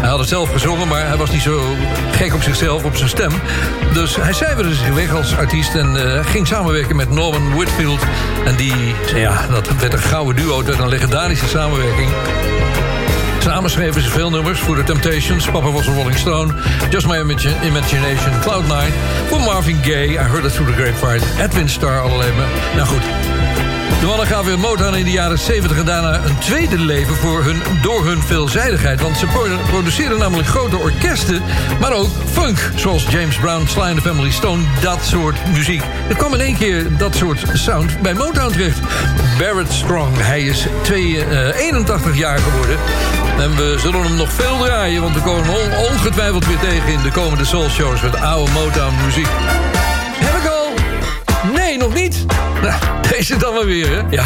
[0.00, 1.60] Hij had het zelf gezongen, maar hij was niet zo
[2.12, 3.32] gek op zichzelf, op zijn stem.
[3.92, 8.00] Dus hij cijferde zich weg als artiest en eh, ging samenwerken met Norman Whitfield.
[8.44, 12.10] En die, ja, dat werd een gouden duo, dat een legendarische samenwerking.
[13.38, 16.54] Samen schreven ze veel nummers voor The Temptations, Papa Was a Rolling Stone...
[16.90, 17.16] Just My
[17.62, 18.92] Imagination, Cloud Nine,
[19.28, 20.12] voor Marvin Gaye...
[20.12, 22.32] I Heard It Through the Grapevine, Edwin Starr, allerlei...
[22.32, 22.46] Maar.
[22.74, 23.02] Nou goed,
[24.00, 27.62] de mannen gaven Motown in de jaren 70 en daarna een tweede leven voor hun,
[27.82, 29.00] door hun veelzijdigheid.
[29.00, 31.42] Want ze pro- produceerden namelijk grote orkesten,
[31.80, 32.70] maar ook funk.
[32.74, 35.82] Zoals James Brown, Sly and the Family Stone, dat soort muziek.
[36.08, 38.78] Er kwam in één keer dat soort sound bij Motown terecht.
[39.38, 42.76] Barrett Strong, hij is twee, eh, 81 jaar geworden.
[43.38, 45.50] En we zullen hem nog veel draaien, want we komen
[45.92, 46.92] ongetwijfeld weer tegen...
[46.92, 49.28] in de komende soul shows met oude Motown muziek.
[50.18, 50.72] Heb ik al?
[51.54, 52.26] Nee, nog niet.
[52.62, 52.80] Nou,
[53.10, 54.02] deze dan maar weer, hè?
[54.10, 54.24] Ja,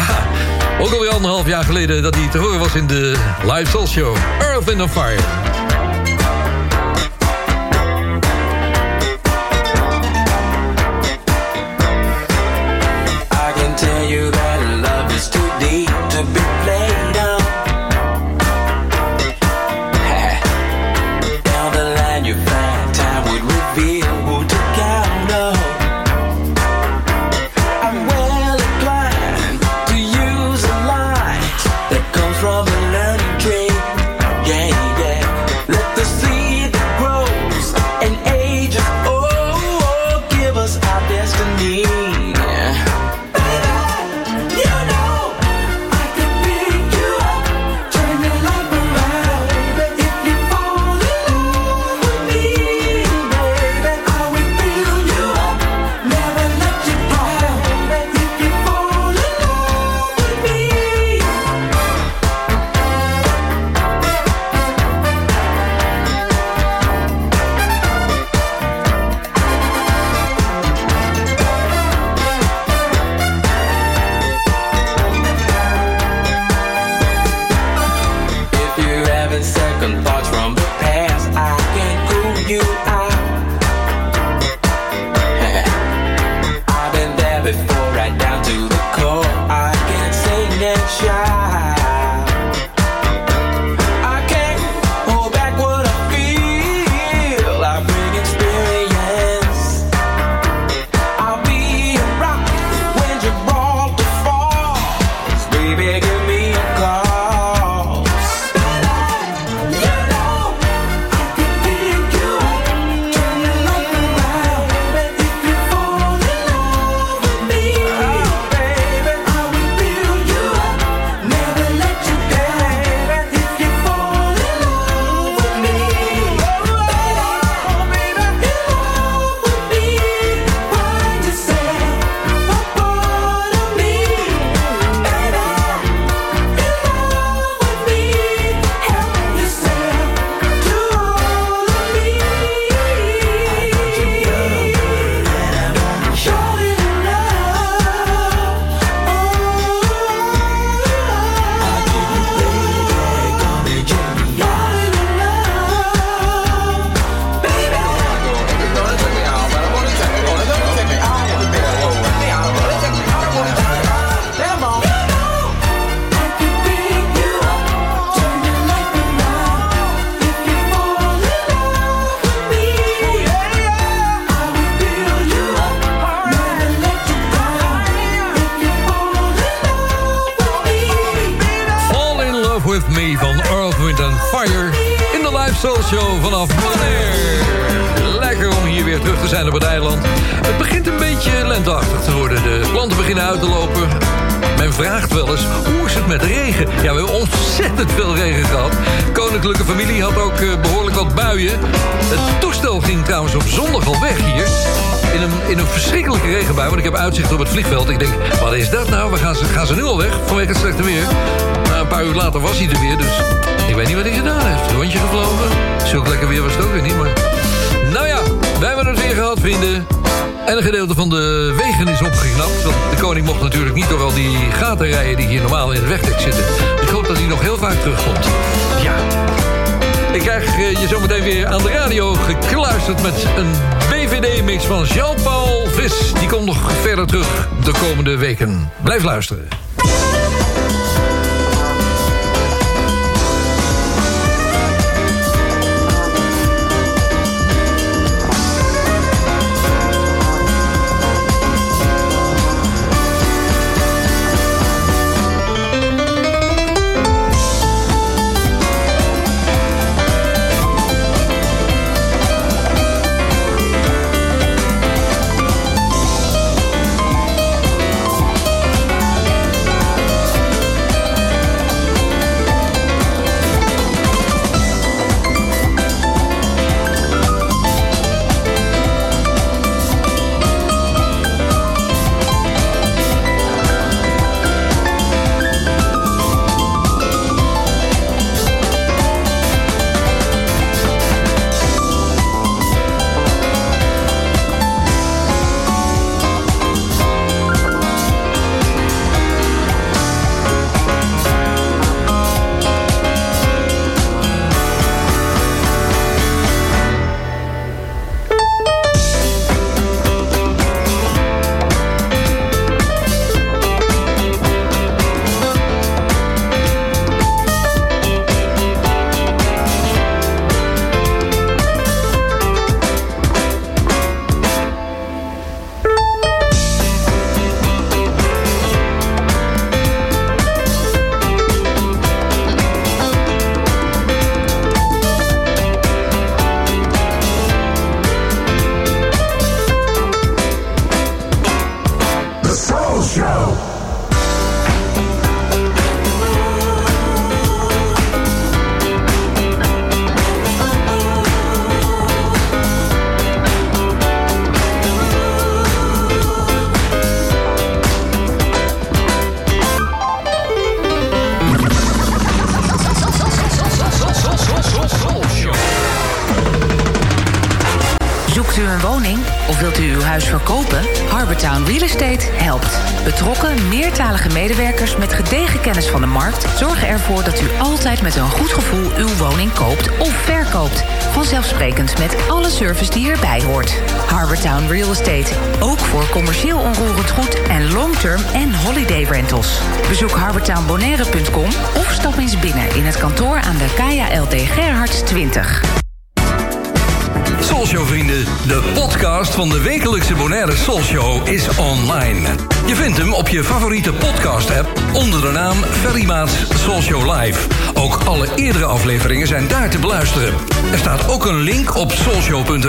[0.79, 4.15] ook alweer anderhalf jaar geleden dat hij te horen was in de Live Soul Show.
[4.39, 5.42] Earth in the Fire.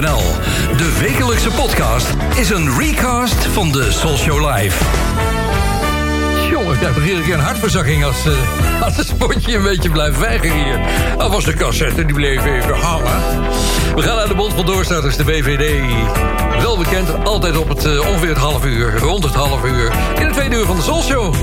[0.05, 2.07] De wekelijkse podcast
[2.37, 4.85] is een recast van de Soulshow Live.
[6.51, 10.19] Jongen, ik nog iedere keer een hartverzakking als, eh, als het spotje een beetje blijft
[10.19, 10.81] weigeren hier.
[11.19, 13.21] Dat was de cassette, die bleef even hangen.
[13.95, 15.83] We gaan naar de Bond van Doorstarters, de BVD.
[16.61, 19.93] Wel bekend, altijd op het eh, ongeveer het half uur, rond het half uur.
[20.19, 21.35] In het tweede uur van de Soul Show.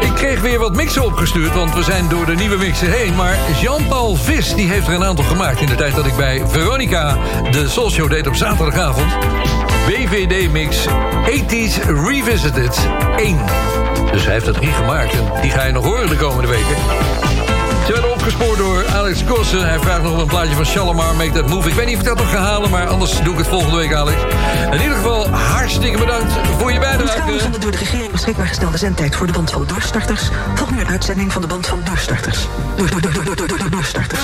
[0.00, 3.14] Ik kreeg weer wat mixen opgestuurd, want we zijn door de nieuwe mixen heen.
[3.14, 5.60] Maar Jean-Paul Vis die heeft er een aantal gemaakt...
[5.60, 7.18] in de tijd dat ik bij Veronica
[7.50, 9.12] de Show deed op zaterdagavond.
[9.86, 10.86] BVD-mix
[11.26, 13.38] 80s Revisited 1.
[14.12, 16.76] Dus hij heeft er drie gemaakt en die ga je nog horen de komende weken.
[18.28, 19.68] Opgespoord door Alex Kossen.
[19.68, 21.68] Hij vraagt nog een plaatje van Shalimar, Make That Move.
[21.68, 23.76] Ik weet niet of ik dat nog ga halen, maar anders doe ik het volgende
[23.76, 24.16] week, Alex.
[24.72, 27.50] In ieder geval, hartstikke bedankt voor je bijdrage.
[27.50, 30.28] de door de regering beschikbaar gestelde zendtijd voor de band van doorstarters...
[30.78, 32.38] een uitzending van de band van doorstarters.
[32.76, 34.22] Door, door, door, door, door, door, door, doorstarters.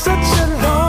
[0.00, 0.79] such a long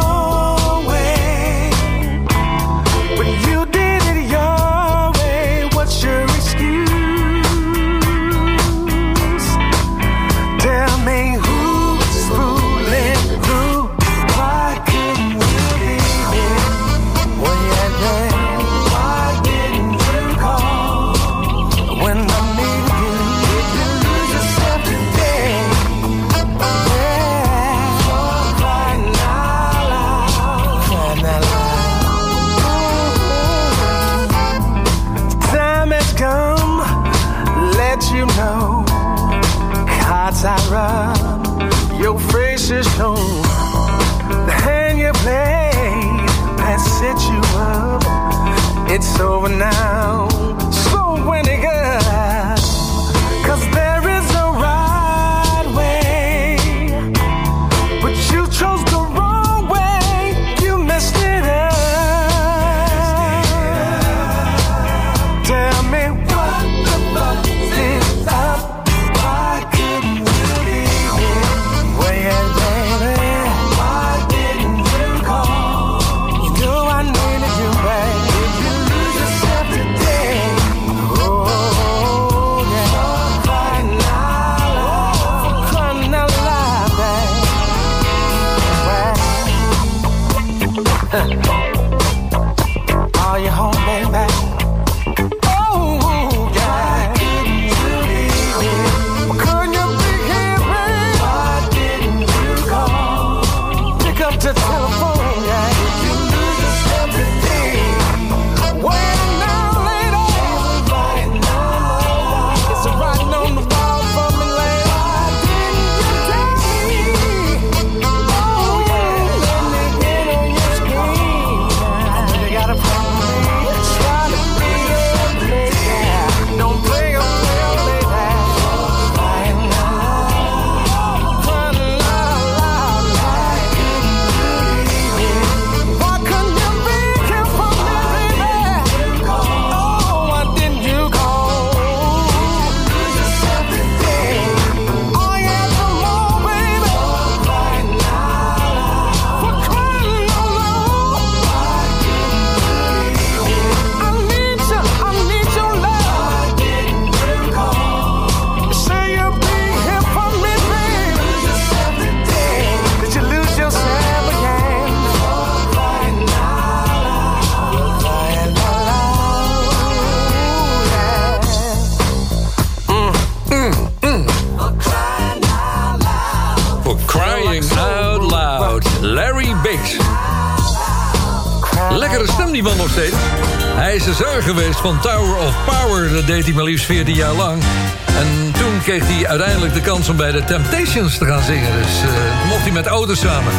[186.92, 187.62] 14 jaar lang.
[188.06, 191.72] En toen kreeg hij uiteindelijk de kans om bij de Temptations te gaan zingen.
[191.82, 193.54] Dus uh, mocht hij met ouders samen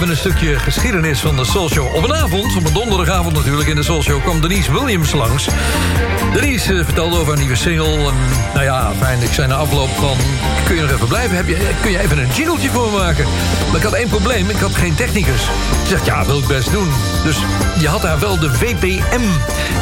[0.00, 1.94] even een stukje geschiedenis van de Soul Show.
[1.94, 4.22] Op een avond, op een donderdagavond natuurlijk, in de Soul Show...
[4.22, 5.48] kwam Denise Williams langs.
[6.32, 8.08] Denise eh, vertelde over haar nieuwe single.
[8.08, 8.14] En,
[8.54, 10.16] nou ja, fijn, ik zei na afloop van...
[10.64, 11.36] kun je nog even blijven?
[11.36, 13.26] Heb je, kun je even een jingletje voor maken?
[13.66, 15.40] Maar ik had één probleem, ik had geen technicus.
[15.82, 16.88] Ze zegt, ja, wil ik best doen.
[17.24, 17.36] Dus
[17.78, 19.22] je had daar wel de WPM.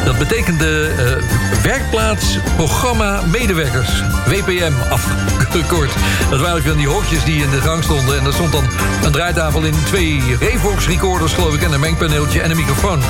[0.05, 4.03] Dat betekende uh, Werkplaats Programma Medewerkers.
[4.27, 5.93] WPM, afgekort.
[6.31, 8.19] Dat waren dan die hokjes die in de gang stonden.
[8.19, 8.65] En dat stond dan
[9.03, 13.03] een draaitafel in twee die Revox recorders, geloof ik, en een mengpaneeltje en een microfoon.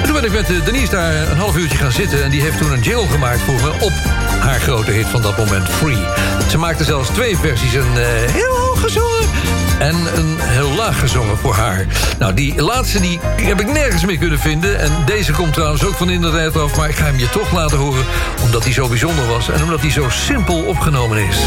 [0.00, 2.24] En toen ben ik met eh, Denise daar een half uurtje gaan zitten...
[2.24, 3.92] en die heeft toen een jail gemaakt voor me op
[4.40, 6.04] haar grote hit van dat moment, Free.
[6.50, 9.28] Ze maakte zelfs twee versies, een eh, heel hoog gezongen...
[9.78, 11.86] en een heel laag gezongen voor haar.
[12.18, 14.78] Nou, die laatste die heb ik nergens meer kunnen vinden...
[14.78, 16.76] en deze komt trouwens ook van internet af...
[16.76, 18.04] maar ik ga hem je toch laten horen,
[18.42, 19.48] omdat hij zo bijzonder was...
[19.48, 21.38] en omdat hij zo simpel opgenomen is.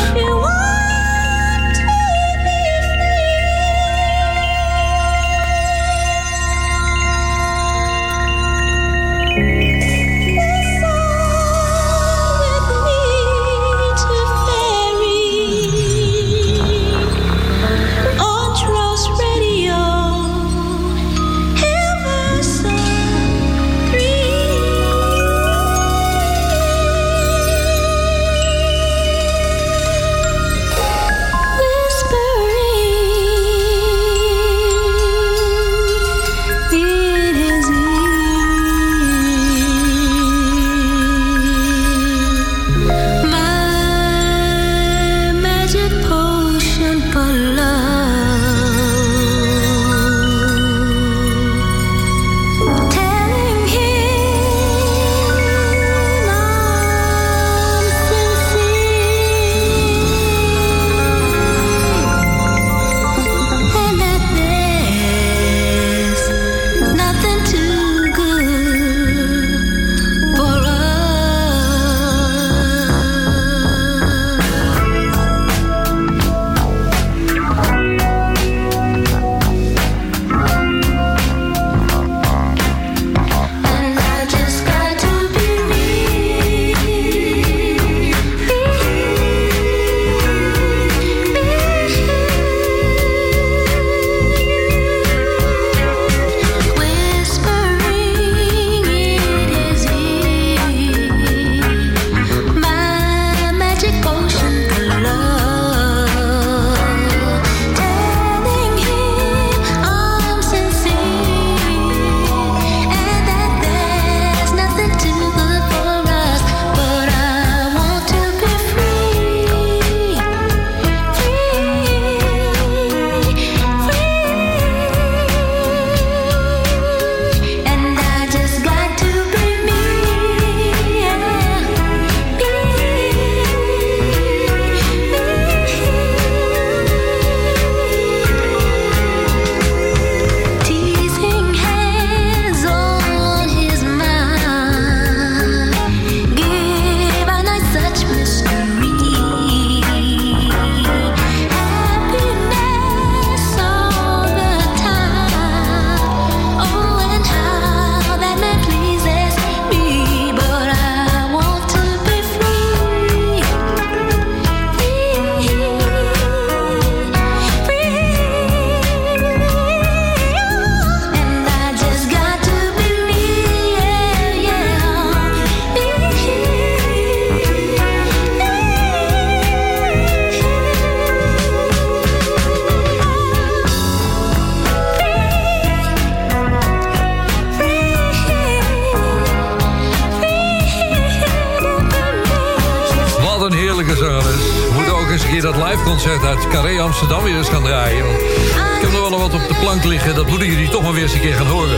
[197.89, 200.15] Ik heb er wel nog wat op de plank liggen.
[200.15, 201.77] Dat moeten jullie toch maar weer eens een keer gaan horen.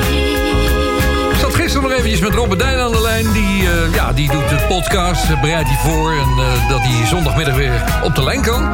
[1.32, 3.32] Ik zat gisteren nog eventjes met Robert Dijn aan de lijn.
[3.32, 6.12] Die, eh, ja, die doet de podcast, eh, bereidt die voor.
[6.12, 8.72] En eh, dat hij zondagmiddag weer op de lijn kan.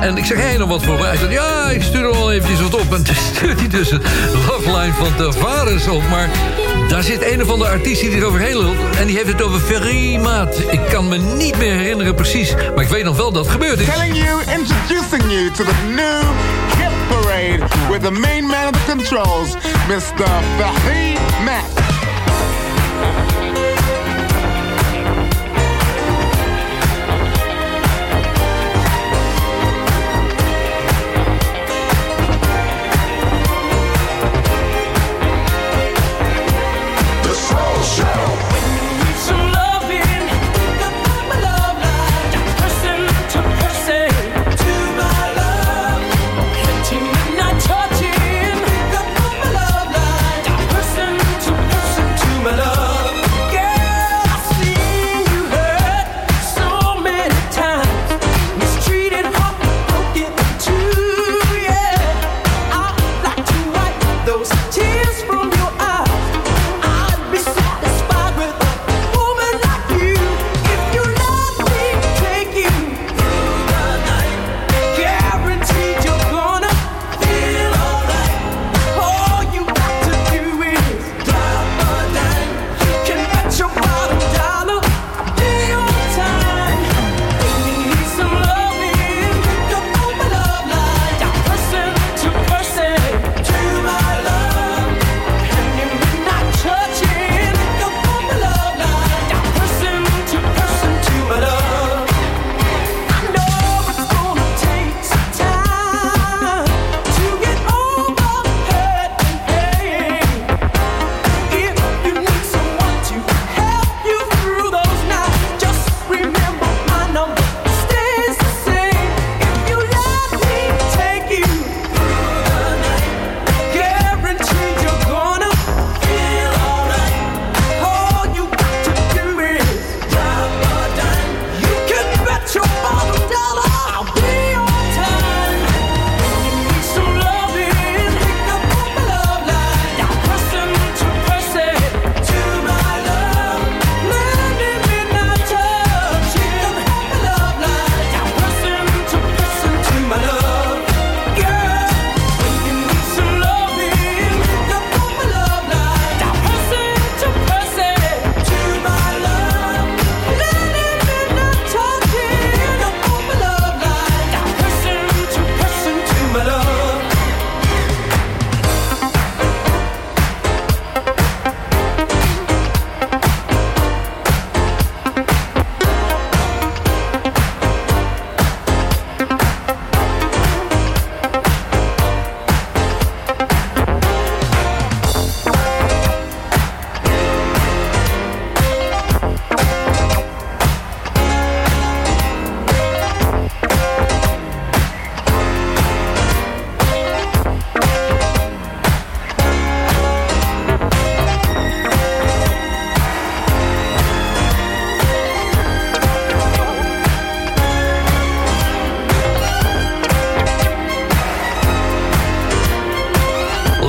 [0.00, 1.18] En ik zeg, hé, nog wat voorbereid?
[1.18, 2.94] Hij zei, ja, ik stuur er wel eventjes wat op.
[2.94, 4.02] En toen stuurt hij dus een
[4.46, 6.02] love line van Tavares op.
[6.08, 6.28] Maar
[6.88, 8.76] daar zit een of andere artiest die eroverheen lult.
[8.98, 10.58] En die heeft het over Ferry Maat.
[10.70, 12.54] Ik kan me niet meer herinneren precies.
[12.74, 13.86] Maar ik weet nog wel dat het gebeurd is.
[13.86, 16.22] Telling you, introducing you to the new
[16.76, 19.54] hit parade with the main man of the controls,
[19.88, 20.26] Mr.
[20.58, 21.69] Fahim Matt.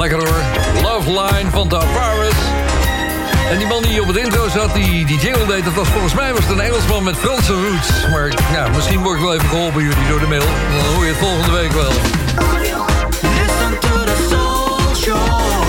[0.02, 0.42] Lekker hoor.
[0.82, 2.34] Love Line van Tavares.
[3.50, 5.64] En die man die op het intro zat, die, die jingle deed...
[5.64, 8.08] dat was volgens mij was een Engelsman met Franse roots.
[8.12, 10.42] Maar ja, misschien word ik wel even geholpen jullie door de mail.
[10.42, 11.92] Dan hoor je het volgende week wel.
[13.22, 15.61] Listen the.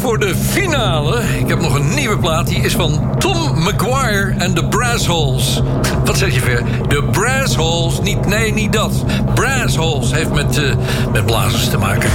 [0.00, 1.22] voor de finale.
[1.38, 2.46] Ik heb nog een nieuwe plaat.
[2.46, 5.60] Die is van Tom McGuire en de Brass Holes.
[6.04, 6.64] Wat zeg je ver?
[6.88, 8.00] De Brass Holes.
[8.00, 9.04] Niet, nee, niet dat.
[9.34, 10.74] Brass Holes heeft met, uh,
[11.12, 12.10] met blazers te maken.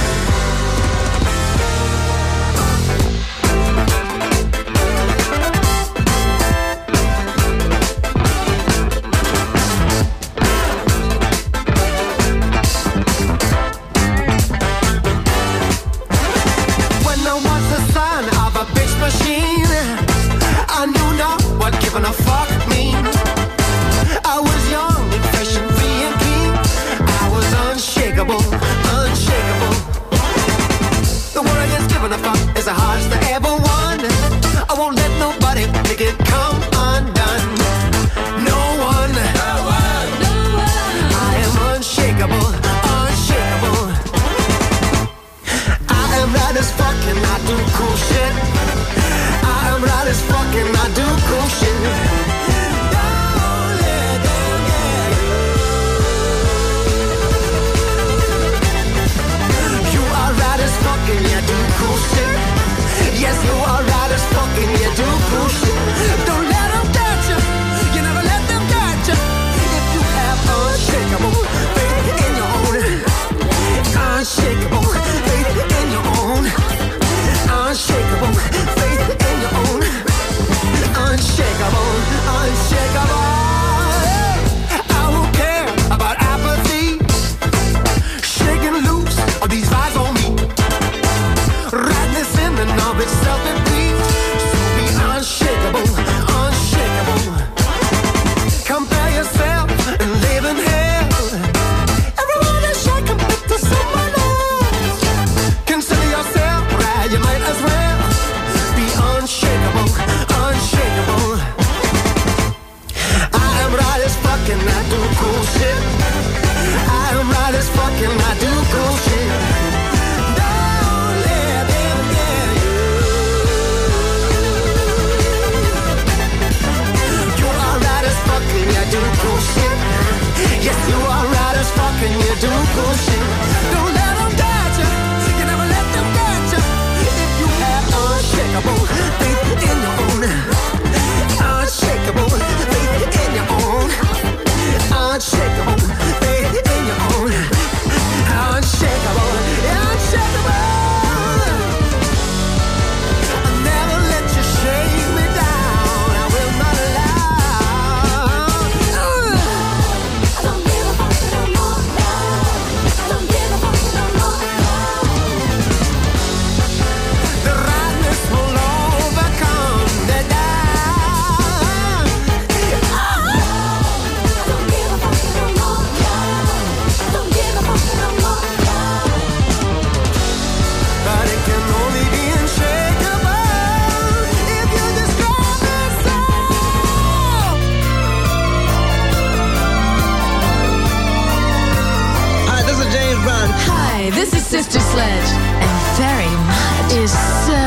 [194.56, 195.30] Sister Sledge,
[195.60, 197.12] and very much is
[197.44, 197.60] so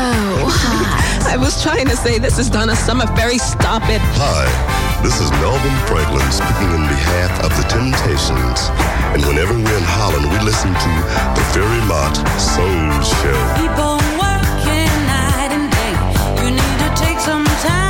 [0.50, 1.30] hot.
[1.30, 3.06] I was trying to say this is Donna Summer.
[3.06, 3.38] Summerberry.
[3.38, 4.02] Stop it.
[4.18, 4.50] Hi,
[4.98, 8.74] this is Melvin Franklin speaking in behalf of the Temptations.
[9.14, 10.92] And whenever we're in Holland, we listen to
[11.38, 13.38] the very much Soul Show.
[13.54, 15.94] Keep on working night and day.
[16.42, 17.89] You need to take some time.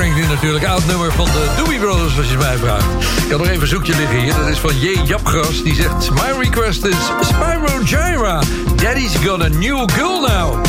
[0.00, 0.64] Franklin natuurlijk.
[0.64, 2.84] Oud nummer van de Doobie Brothers, als je mij vraagt.
[3.24, 4.34] Ik had nog even een zoekje liggen hier.
[4.34, 5.00] Dat is van J.
[5.04, 5.62] Japgras.
[5.62, 6.10] Die zegt...
[6.10, 8.40] My request is Spyro Gyra.
[8.76, 10.64] Daddy's got a new girl now.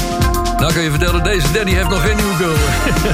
[0.58, 2.56] Nou kan je vertellen, deze Danny heeft nog geen nieuwe girl.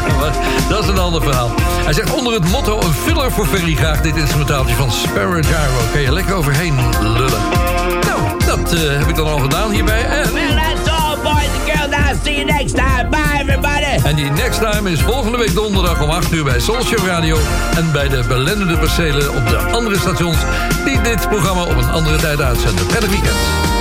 [0.70, 1.52] dat is een ander verhaal.
[1.84, 5.92] Hij zegt onder het motto een filler voor Ferry graag dit instrumentaaltje van Sparrow Gyro.
[5.92, 7.42] Kan je lekker overheen lullen.
[8.02, 10.06] Nou, dat eh, heb ik dan al gedaan hierbij.
[10.06, 10.30] En...
[11.78, 11.94] Girls.
[11.94, 13.10] I'll see you next time.
[13.10, 14.04] Bye, everybody.
[14.04, 17.38] En die next time is volgende week donderdag om 8 uur bij Show Radio.
[17.76, 20.38] En bij de belendende percelen op de andere stations
[20.86, 22.86] die dit programma op een andere tijd uitzenden.
[22.86, 23.77] Prettig weekend.